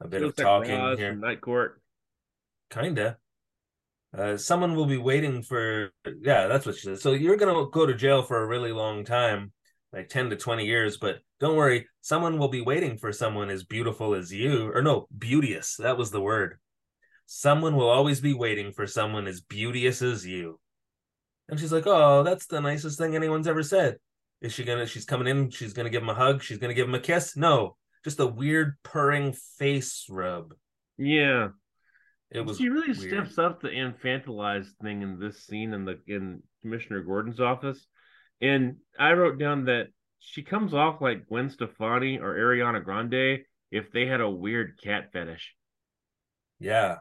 a 0.00 0.08
bit 0.08 0.22
of 0.22 0.26
Looks 0.28 0.38
like 0.38 0.46
talking 0.46 0.96
here, 0.96 1.12
from 1.12 1.20
Night 1.20 1.40
Court. 1.40 1.80
kinda. 2.70 3.18
Uh, 4.16 4.36
someone 4.36 4.74
will 4.74 4.86
be 4.86 4.96
waiting 4.96 5.42
for. 5.42 5.90
Yeah, 6.22 6.46
that's 6.46 6.64
what 6.64 6.76
she 6.76 6.82
said. 6.82 7.00
So 7.00 7.12
you're 7.12 7.36
gonna 7.36 7.68
go 7.70 7.86
to 7.86 7.94
jail 7.94 8.22
for 8.22 8.42
a 8.42 8.46
really 8.46 8.72
long 8.72 9.04
time, 9.04 9.52
like 9.92 10.08
ten 10.08 10.30
to 10.30 10.36
twenty 10.36 10.66
years. 10.66 10.96
But 10.96 11.16
don't 11.40 11.56
worry, 11.56 11.86
someone 12.00 12.38
will 12.38 12.48
be 12.48 12.60
waiting 12.60 12.98
for 12.98 13.12
someone 13.12 13.50
as 13.50 13.64
beautiful 13.64 14.14
as 14.14 14.32
you. 14.32 14.70
Or 14.74 14.82
no, 14.82 15.06
beauteous. 15.16 15.76
That 15.76 15.98
was 15.98 16.10
the 16.10 16.20
word. 16.20 16.58
Someone 17.26 17.76
will 17.76 17.88
always 17.88 18.20
be 18.20 18.34
waiting 18.34 18.72
for 18.72 18.86
someone 18.86 19.26
as 19.26 19.40
beauteous 19.40 20.00
as 20.02 20.26
you. 20.26 20.58
And 21.48 21.58
she's 21.58 21.72
like, 21.72 21.86
"Oh, 21.86 22.22
that's 22.22 22.46
the 22.46 22.60
nicest 22.60 22.98
thing 22.98 23.14
anyone's 23.14 23.46
ever 23.46 23.62
said." 23.62 23.98
Is 24.40 24.52
she 24.52 24.64
gonna? 24.64 24.86
She's 24.86 25.04
coming 25.04 25.26
in. 25.26 25.50
She's 25.50 25.72
gonna 25.72 25.90
give 25.90 26.02
him 26.02 26.10
a 26.10 26.14
hug. 26.14 26.42
She's 26.42 26.58
gonna 26.58 26.74
give 26.74 26.88
him 26.88 26.94
a 26.94 27.00
kiss. 27.00 27.36
No, 27.36 27.76
just 28.04 28.20
a 28.20 28.26
weird 28.26 28.76
purring 28.82 29.34
face 29.58 30.06
rub. 30.08 30.54
Yeah. 30.96 31.48
It 32.30 32.42
was. 32.42 32.58
she 32.58 32.68
really 32.68 32.92
weird. 32.92 33.26
steps 33.26 33.38
up 33.38 33.62
the 33.62 33.68
infantilized 33.68 34.76
thing 34.82 35.02
in 35.02 35.18
this 35.18 35.44
scene 35.46 35.72
in 35.72 35.84
the 35.84 35.98
in 36.06 36.42
Commissioner 36.62 37.02
Gordon's 37.02 37.40
office. 37.40 37.86
And 38.40 38.76
I 38.98 39.12
wrote 39.12 39.38
down 39.38 39.64
that 39.66 39.88
she 40.20 40.42
comes 40.42 40.74
off 40.74 41.00
like 41.00 41.28
Gwen 41.28 41.50
Stefani 41.50 42.18
or 42.18 42.34
Ariana 42.34 42.82
Grande 42.82 43.40
if 43.70 43.90
they 43.92 44.06
had 44.06 44.20
a 44.20 44.30
weird 44.30 44.78
cat 44.82 45.10
fetish. 45.12 45.54
Yeah, 46.60 46.98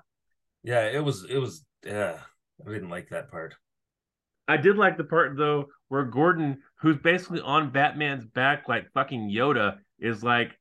yeah. 0.63 0.85
It 0.85 1.03
was. 1.03 1.25
It 1.29 1.37
was. 1.37 1.63
Yeah, 1.85 2.19
I 2.65 2.71
didn't 2.71 2.89
like 2.89 3.09
that 3.09 3.31
part. 3.31 3.55
I 4.47 4.57
did 4.57 4.77
like 4.77 4.97
the 4.97 5.03
part 5.03 5.35
though 5.37 5.67
where 5.89 6.03
Gordon, 6.03 6.59
who's 6.79 6.97
basically 6.97 7.41
on 7.41 7.71
Batman's 7.71 8.25
back 8.25 8.67
like 8.67 8.91
fucking 8.93 9.29
Yoda, 9.29 9.77
is 9.99 10.23
like, 10.23 10.51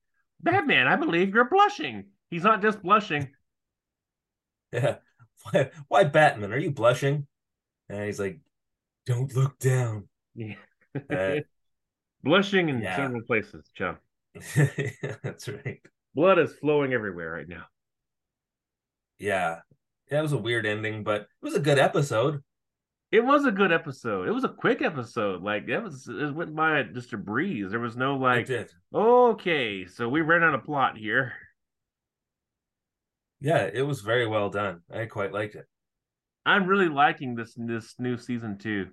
Batman, 0.41 0.87
I 0.87 0.97
believe 0.97 1.35
you're 1.35 1.49
blushing. 1.49 2.05
He's 2.31 2.45
not 2.45 2.63
just 2.63 2.83
blushing. 2.83 3.29
Yeah. 4.73 4.97
Why, 5.53 5.71
why 5.87 6.05
Batman? 6.05 6.53
Are 6.53 6.59
you 6.59 6.73
blushing? 6.73 7.27
And 7.89 8.05
he's 8.05 8.19
like, 8.19 8.41
"Don't 9.05 9.33
look 9.37 9.57
down." 9.61 10.09
Yeah. 10.37 10.55
Uh, 11.11 11.41
blushing 12.23 12.69
in 12.69 12.81
yeah. 12.81 12.97
several 12.97 13.23
places, 13.23 13.71
Chum. 13.75 13.99
That's 15.23 15.49
right. 15.49 15.81
Blood 16.15 16.39
is 16.39 16.53
flowing 16.55 16.93
everywhere 16.93 17.31
right 17.31 17.49
now. 17.49 17.65
Yeah. 19.19 19.61
Yeah, 20.11 20.21
it 20.21 20.23
was 20.23 20.33
a 20.33 20.39
weird 20.39 20.67
ending, 20.67 21.03
but 21.03 21.23
it 21.23 21.29
was 21.43 21.55
a 21.55 21.61
good 21.61 21.79
episode. 21.79 22.43
It 23.11 23.25
was 23.25 23.45
a 23.45 23.51
good 23.51 23.73
episode. 23.73 24.29
It 24.29 24.33
was 24.33 24.45
a 24.45 24.49
quick 24.49 24.83
episode. 24.83 25.43
Like 25.43 25.69
it 25.69 25.81
was, 25.81 26.09
it 26.09 26.35
went 26.35 26.55
by 26.55 26.83
just 26.83 27.13
a 27.13 27.17
breeze. 27.17 27.71
There 27.71 27.81
was 27.81 27.97
no 27.97 28.17
like, 28.17 28.47
did. 28.47 28.71
okay, 28.95 29.87
so 29.87 30.09
we 30.09 30.21
ran 30.21 30.43
out 30.43 30.55
of 30.55 30.65
plot 30.65 30.97
here. 30.97 31.33
Yeah, 33.41 33.69
it 33.73 33.83
was 33.83 34.01
very 34.01 34.27
well 34.27 34.51
done. 34.51 34.81
I 34.93 35.07
quite 35.07 35.33
liked 35.33 35.55
it. 35.55 35.67
I'm 36.45 36.67
really 36.67 36.89
liking 36.89 37.35
this 37.35 37.55
this 37.57 37.95
new 37.99 38.17
season 38.17 38.59
too. 38.59 38.89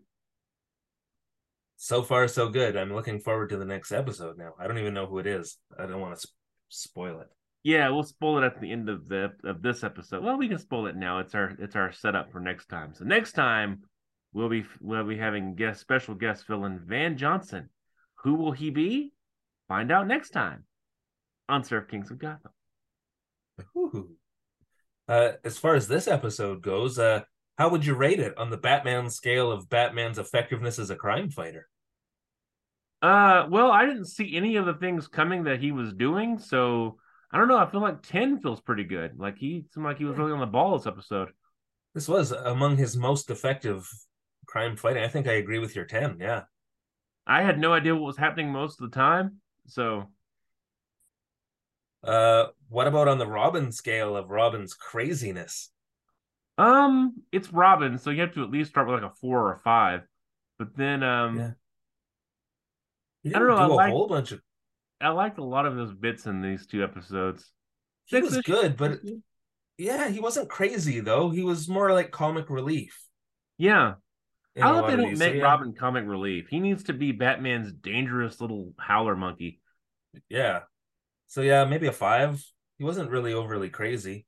So 1.78 2.02
far, 2.02 2.28
so 2.28 2.50
good. 2.50 2.78
I'm 2.78 2.94
looking 2.94 3.20
forward 3.20 3.50
to 3.50 3.58
the 3.58 3.66
next 3.66 3.92
episode 3.92 4.38
now. 4.38 4.54
I 4.60 4.68
don't 4.68 4.78
even 4.78 4.94
know 4.94 5.06
who 5.06 5.20
it 5.20 5.28
is. 5.28 5.58
I 5.78 5.86
don't 5.86 6.00
want 6.00 6.16
to 6.16 6.22
sp- 6.24 6.36
spoil 6.70 7.20
it. 7.20 7.28
Yeah, 7.64 7.90
we'll 7.90 8.04
spoil 8.04 8.40
it 8.40 8.46
at 8.46 8.60
the 8.60 8.72
end 8.72 8.90
of 8.90 9.08
the 9.08 9.32
of 9.44 9.62
this 9.62 9.84
episode. 9.84 10.24
Well, 10.24 10.38
we 10.38 10.50
can 10.50 10.60
spoil 10.60 10.88
it 10.88 10.96
now. 10.96 11.20
It's 11.20 11.34
our 11.34 11.54
it's 11.60 11.76
our 11.76 11.92
setup 11.92 12.32
for 12.32 12.40
next 12.40 12.68
time. 12.68 12.94
So 12.94 13.06
next 13.06 13.34
time 13.34 13.84
we'll 14.34 14.50
be 14.50 14.66
we'll 14.82 15.06
be 15.06 15.18
having 15.18 15.56
guest 15.56 15.80
special 15.80 16.16
guest 16.16 16.46
villain 16.46 16.82
Van 16.86 17.18
Johnson. 17.18 17.70
Who 18.24 18.36
will 18.36 18.52
he 18.52 18.70
be? 18.70 19.14
Find 19.68 19.92
out 19.92 20.08
next 20.08 20.32
time 20.32 20.66
on 21.48 21.64
Surf 21.64 21.88
Kings 21.90 22.12
of 22.12 22.20
Gotham. 22.20 22.52
Uh, 25.08 25.34
as 25.44 25.58
far 25.58 25.76
as 25.76 25.88
this 25.88 26.08
episode 26.08 26.62
goes, 26.62 26.98
uh, 26.98 27.22
how 27.58 27.70
would 27.70 27.86
you 27.86 27.96
rate 27.96 28.20
it 28.20 28.38
on 28.38 28.50
the 28.50 28.58
Batman 28.58 29.10
scale 29.10 29.52
of 29.52 29.70
Batman's 29.70 30.18
effectiveness 30.20 30.80
as 30.80 30.90
a 30.90 30.96
crime 30.96 31.30
fighter? 31.30 31.68
Uh, 33.02 33.48
well, 33.50 33.72
I 33.72 33.86
didn't 33.86 34.06
see 34.06 34.36
any 34.38 34.56
of 34.56 34.66
the 34.66 34.74
things 34.76 35.08
coming 35.08 35.44
that 35.44 35.60
he 35.60 35.72
was 35.72 35.94
doing, 35.94 36.40
so 36.40 36.98
I 37.32 37.38
don't 37.38 37.50
know. 37.50 37.58
I 37.58 37.70
feel 37.70 37.82
like 37.82 38.02
ten 38.02 38.40
feels 38.40 38.62
pretty 38.62 38.86
good. 38.86 39.20
Like 39.20 39.38
he 39.38 39.66
seemed 39.74 39.86
like 39.86 39.98
he 39.98 40.06
was 40.06 40.18
really 40.18 40.32
on 40.32 40.40
the 40.40 40.46
ball 40.46 40.78
this 40.78 40.88
episode. 40.88 41.30
This 41.96 42.08
was 42.08 42.32
among 42.32 42.78
his 42.78 42.96
most 42.96 43.32
effective 43.32 43.90
crime 44.46 44.76
fighting. 44.76 45.02
I 45.04 45.08
think 45.08 45.26
I 45.28 45.34
agree 45.34 45.58
with 45.58 45.76
your 45.76 45.86
10. 45.86 46.20
Yeah. 46.20 46.44
I 47.28 47.42
had 47.42 47.60
no 47.60 47.74
idea 47.74 47.94
what 47.96 48.04
was 48.08 48.18
happening 48.18 48.50
most 48.52 48.80
of 48.82 48.90
the 48.90 48.96
time, 48.96 49.42
so 49.68 50.10
Uh, 52.04 52.48
what 52.70 52.88
about 52.88 53.08
on 53.10 53.18
the 53.18 53.28
Robin 53.28 53.72
scale 53.72 54.16
of 54.16 54.30
Robin's 54.30 54.74
craziness? 54.74 55.72
Um, 56.58 57.16
it's 57.32 57.52
Robin, 57.52 57.98
so 57.98 58.10
you 58.10 58.22
have 58.22 58.34
to 58.36 58.44
at 58.44 58.52
least 58.52 58.70
start 58.72 58.88
with 58.88 59.02
like 59.02 59.12
a 59.12 59.16
four 59.16 59.40
or 59.48 59.54
a 59.54 59.60
five. 59.60 60.02
But 60.60 60.76
then, 60.78 61.04
um, 61.04 61.38
Yeah. 61.38 61.52
I 63.36 63.40
don't 63.40 63.48
know, 63.48 63.56
do 63.56 63.62
I 63.62 63.66
a 63.66 63.70
like- 63.70 63.90
whole 63.92 64.08
bunch 64.08 64.32
of. 64.32 64.42
I 65.02 65.10
liked 65.10 65.38
a 65.38 65.44
lot 65.44 65.66
of 65.66 65.76
those 65.76 65.94
bits 65.94 66.28
in 66.28 66.42
these 66.42 66.66
two 66.66 66.84
episodes. 66.84 67.52
He 68.06 68.22
was 68.22 68.34
Six-ish. 68.36 68.46
good, 68.54 68.78
but 68.78 69.00
yeah, 69.78 70.08
he 70.10 70.20
wasn't 70.22 70.50
crazy 70.50 71.00
though. 71.02 71.30
He 71.30 71.44
was 71.44 71.68
more 71.68 71.92
like 71.92 72.12
comic 72.12 72.50
relief. 72.50 72.98
yeah, 73.58 73.96
I 74.56 74.62
hope 74.74 74.88
they 74.88 74.96
don't 74.96 75.18
make 75.18 75.18
So, 75.18 75.38
yeah, 75.38 75.44
Robin 75.44 75.74
comic 75.74 76.06
relief. 76.06 76.48
He 76.50 76.60
needs 76.60 76.84
to 76.84 76.94
be 76.94 77.12
Batman's 77.12 77.72
dangerous 77.74 78.40
little 78.40 78.74
howler 78.78 79.16
monkey. 79.16 79.60
Yeah. 80.30 80.62
So 81.28 81.42
yeah, 81.42 81.66
maybe 81.66 81.88
a 81.88 81.92
five. 81.92 82.42
He 82.78 82.84
wasn't 82.84 83.10
really 83.10 83.34
overly 83.34 83.70
crazy. 83.70 84.26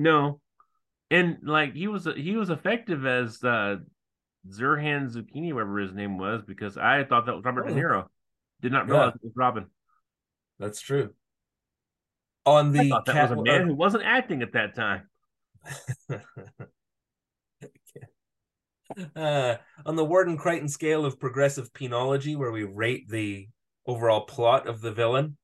No, 0.00 0.40
and 1.10 1.38
like 1.42 1.74
he 1.74 1.86
was 1.86 2.08
he 2.16 2.34
was 2.36 2.48
effective 2.48 3.04
as 3.04 3.44
uh 3.44 3.76
Zurhan 4.48 5.14
Zucchini, 5.14 5.52
whatever 5.52 5.78
his 5.78 5.92
name 5.92 6.16
was, 6.16 6.42
because 6.42 6.78
I 6.78 7.04
thought 7.04 7.26
that 7.26 7.34
was 7.34 7.44
Robert 7.44 7.66
De 7.66 7.72
Oh. 7.72 7.76
Niro. 7.76 8.06
Did 8.62 8.72
not 8.72 8.86
Yeah. 8.86 8.92
realize 8.94 9.14
it 9.16 9.24
was 9.24 9.32
Robin. 9.36 9.66
That's 10.58 10.80
true. 10.80 11.10
On 12.46 12.68
I 12.68 12.84
the 12.84 12.88
thought 12.88 13.04
that 13.04 13.30
was 13.30 13.38
a 13.38 13.42
man 13.42 13.66
who 13.66 13.74
wasn't 13.74 14.04
acting 14.04 14.40
at 14.40 14.52
that 14.52 14.74
time. 14.74 15.10
uh, 19.14 19.56
on 19.84 19.96
the 19.96 20.04
Warden 20.04 20.38
Crichton 20.38 20.68
scale 20.68 21.04
of 21.04 21.20
progressive 21.20 21.72
penology, 21.74 22.36
where 22.36 22.50
we 22.50 22.64
rate 22.64 23.08
the 23.08 23.48
overall 23.86 24.22
plot 24.22 24.66
of 24.66 24.80
the 24.80 24.92
villain, 24.92 25.36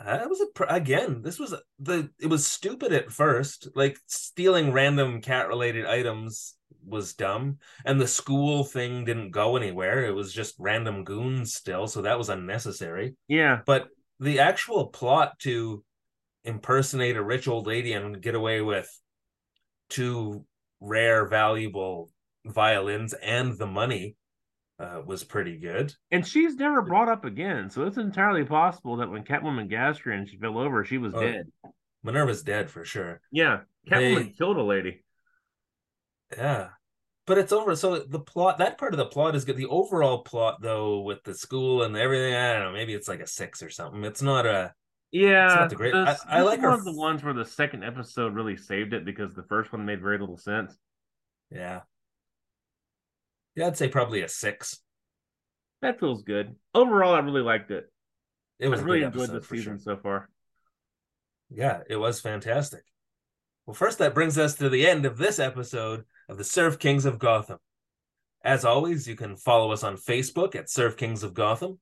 it 0.00 0.28
was 0.28 0.40
a 0.40 0.46
pr- 0.54 0.64
again. 0.68 1.22
This 1.22 1.38
was 1.38 1.54
the 1.78 2.10
it 2.20 2.28
was 2.28 2.46
stupid 2.46 2.92
at 2.92 3.10
first. 3.10 3.68
Like 3.74 3.98
stealing 4.06 4.72
random 4.72 5.20
cat 5.20 5.48
related 5.48 5.86
items 5.86 6.54
was 6.84 7.14
dumb, 7.14 7.58
and 7.84 8.00
the 8.00 8.06
school 8.06 8.64
thing 8.64 9.04
didn't 9.04 9.30
go 9.30 9.56
anywhere. 9.56 10.04
It 10.04 10.14
was 10.14 10.32
just 10.32 10.54
random 10.58 11.04
goons 11.04 11.54
still, 11.54 11.86
so 11.86 12.02
that 12.02 12.18
was 12.18 12.28
unnecessary. 12.28 13.16
Yeah. 13.26 13.60
But 13.66 13.88
the 14.20 14.40
actual 14.40 14.86
plot 14.88 15.38
to 15.40 15.84
impersonate 16.44 17.16
a 17.16 17.22
rich 17.22 17.48
old 17.48 17.66
lady 17.66 17.92
and 17.92 18.22
get 18.22 18.34
away 18.34 18.60
with 18.60 18.88
two 19.90 20.44
rare, 20.80 21.26
valuable 21.26 22.10
violins 22.46 23.12
and 23.14 23.58
the 23.58 23.66
money 23.66 24.16
uh, 24.78 25.02
was 25.04 25.24
pretty 25.24 25.56
good. 25.58 25.92
And 26.10 26.26
she's 26.26 26.54
never 26.56 26.82
brought 26.82 27.08
up 27.08 27.24
again. 27.24 27.70
So 27.70 27.84
it's 27.84 27.96
entirely 27.96 28.44
possible 28.44 28.96
that 28.98 29.10
when 29.10 29.24
Catwoman 29.24 29.68
gassed 29.68 30.00
her 30.02 30.12
and 30.12 30.28
she 30.28 30.36
fell 30.38 30.58
over, 30.58 30.84
she 30.84 30.98
was 30.98 31.14
Oh, 31.14 31.20
dead. 31.20 31.50
Minerva's 32.04 32.42
dead 32.42 32.70
for 32.70 32.84
sure. 32.84 33.20
Yeah. 33.32 33.60
Catwoman 33.90 34.24
They- 34.26 34.30
killed 34.30 34.56
a 34.56 34.62
lady. 34.62 35.04
Yeah. 36.36 36.68
But 37.26 37.38
it's 37.38 37.52
over. 37.52 37.76
So 37.76 37.98
the 37.98 38.20
plot, 38.20 38.58
that 38.58 38.78
part 38.78 38.94
of 38.94 38.98
the 38.98 39.06
plot 39.06 39.34
is 39.34 39.44
good. 39.44 39.56
The 39.56 39.66
overall 39.66 40.22
plot, 40.22 40.62
though, 40.62 41.00
with 41.00 41.22
the 41.24 41.34
school 41.34 41.82
and 41.82 41.96
everything, 41.96 42.34
I 42.34 42.52
don't 42.54 42.62
know. 42.62 42.72
Maybe 42.72 42.94
it's 42.94 43.08
like 43.08 43.20
a 43.20 43.26
six 43.26 43.62
or 43.62 43.70
something. 43.70 44.04
It's 44.04 44.22
not 44.22 44.46
a. 44.46 44.72
Yeah. 45.10 45.46
not 45.46 45.70
the 45.70 45.76
great- 45.76 45.94
I- 45.94 46.04
this- 46.12 46.24
I 46.28 46.38
this 46.38 46.46
like 46.46 46.58
is 46.58 46.62
her 46.62 46.70
one 46.70 46.78
of 46.78 46.84
the 46.84 46.96
ones 46.96 47.24
where 47.24 47.34
the 47.34 47.44
second 47.44 47.82
episode 47.82 48.34
really 48.34 48.56
saved 48.56 48.92
it 48.92 49.04
because 49.06 49.34
the 49.34 49.42
first 49.44 49.72
one 49.72 49.84
made 49.86 50.00
very 50.02 50.18
little 50.18 50.36
sense. 50.36 50.78
Yeah. 51.50 51.80
Yeah, 53.58 53.66
I'd 53.66 53.76
say 53.76 53.88
probably 53.88 54.22
a 54.22 54.28
six. 54.28 54.78
That 55.82 55.98
feels 55.98 56.22
good. 56.22 56.54
Overall, 56.74 57.12
I 57.12 57.18
really 57.18 57.40
liked 57.42 57.72
it. 57.72 57.90
It 58.60 58.68
was 58.68 58.78
I 58.78 58.84
really 58.84 59.00
good 59.00 59.06
enjoyed 59.06 59.30
the 59.30 59.44
season 59.44 59.78
sure. 59.78 59.96
so 59.96 59.96
far. 60.00 60.28
Yeah, 61.50 61.80
it 61.90 61.96
was 61.96 62.20
fantastic. 62.20 62.84
Well, 63.66 63.74
first, 63.74 63.98
that 63.98 64.14
brings 64.14 64.38
us 64.38 64.54
to 64.54 64.68
the 64.68 64.86
end 64.86 65.06
of 65.06 65.18
this 65.18 65.40
episode 65.40 66.04
of 66.28 66.38
the 66.38 66.44
Surf 66.44 66.78
Kings 66.78 67.04
of 67.04 67.18
Gotham. 67.18 67.58
As 68.44 68.64
always, 68.64 69.08
you 69.08 69.16
can 69.16 69.36
follow 69.36 69.72
us 69.72 69.82
on 69.82 69.96
Facebook 69.96 70.54
at 70.54 70.70
Surf 70.70 70.96
Kings 70.96 71.24
of 71.24 71.34
Gotham. 71.34 71.80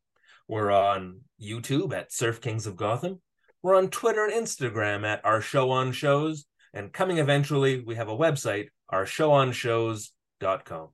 We're 0.49 0.71
on 0.71 1.21
YouTube 1.39 1.93
at 1.93 2.11
Surf 2.11 2.41
Kings 2.41 2.67
of 2.67 2.77
Gotham. 2.77 3.21
We're 3.63 3.77
on 3.77 3.91
Twitter 3.91 4.25
and 4.25 4.33
Instagram 4.33 5.05
at 5.05 5.23
Our 5.27 5.43
Show 5.43 5.71
on 5.73 5.93
Shows. 5.93 6.47
And 6.73 6.91
coming 6.91 7.19
eventually, 7.19 7.81
we 7.81 7.97
have 7.97 8.09
a 8.09 8.17
website, 8.17 8.69
ourshowonshows.com. 8.91 10.89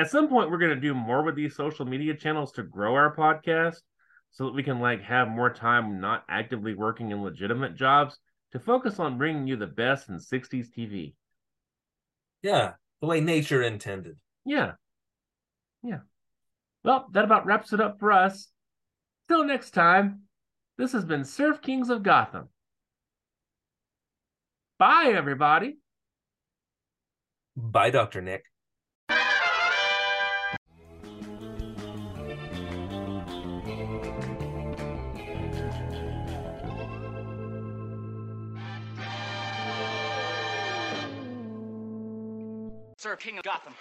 At 0.00 0.10
some 0.10 0.30
point, 0.30 0.50
we're 0.50 0.56
going 0.56 0.74
to 0.74 0.80
do 0.80 0.94
more 0.94 1.22
with 1.22 1.34
these 1.34 1.54
social 1.54 1.84
media 1.84 2.14
channels 2.14 2.52
to 2.52 2.62
grow 2.62 2.94
our 2.94 3.14
podcast 3.14 3.76
so 4.30 4.46
that 4.46 4.54
we 4.54 4.62
can 4.62 4.80
like 4.80 5.02
have 5.02 5.28
more 5.28 5.52
time 5.52 6.00
not 6.00 6.24
actively 6.26 6.74
working 6.74 7.10
in 7.10 7.22
legitimate 7.22 7.76
jobs 7.76 8.16
to 8.52 8.58
focus 8.58 8.98
on 8.98 9.18
bringing 9.18 9.46
you 9.46 9.56
the 9.56 9.66
best 9.66 10.08
in 10.08 10.18
60s 10.18 10.70
TV. 10.70 11.12
Yeah, 12.40 12.72
the 13.02 13.08
way 13.08 13.20
nature 13.20 13.62
intended. 13.62 14.16
Yeah. 14.46 14.72
Yeah. 15.82 15.98
Well, 16.82 17.08
that 17.12 17.26
about 17.26 17.44
wraps 17.44 17.74
it 17.74 17.80
up 17.82 17.98
for 18.00 18.10
us. 18.10 18.48
Till 19.28 19.44
next 19.44 19.72
time, 19.72 20.22
this 20.78 20.92
has 20.92 21.04
been 21.04 21.26
Surf 21.26 21.60
Kings 21.60 21.90
of 21.90 22.02
Gotham. 22.02 22.48
Bye, 24.78 25.12
everybody. 25.14 25.76
Bye, 27.54 27.90
Dr. 27.90 28.22
Nick. 28.22 28.49
Sir 43.10 43.16
King 43.16 43.38
of 43.38 43.44
Gotham. 43.44 43.80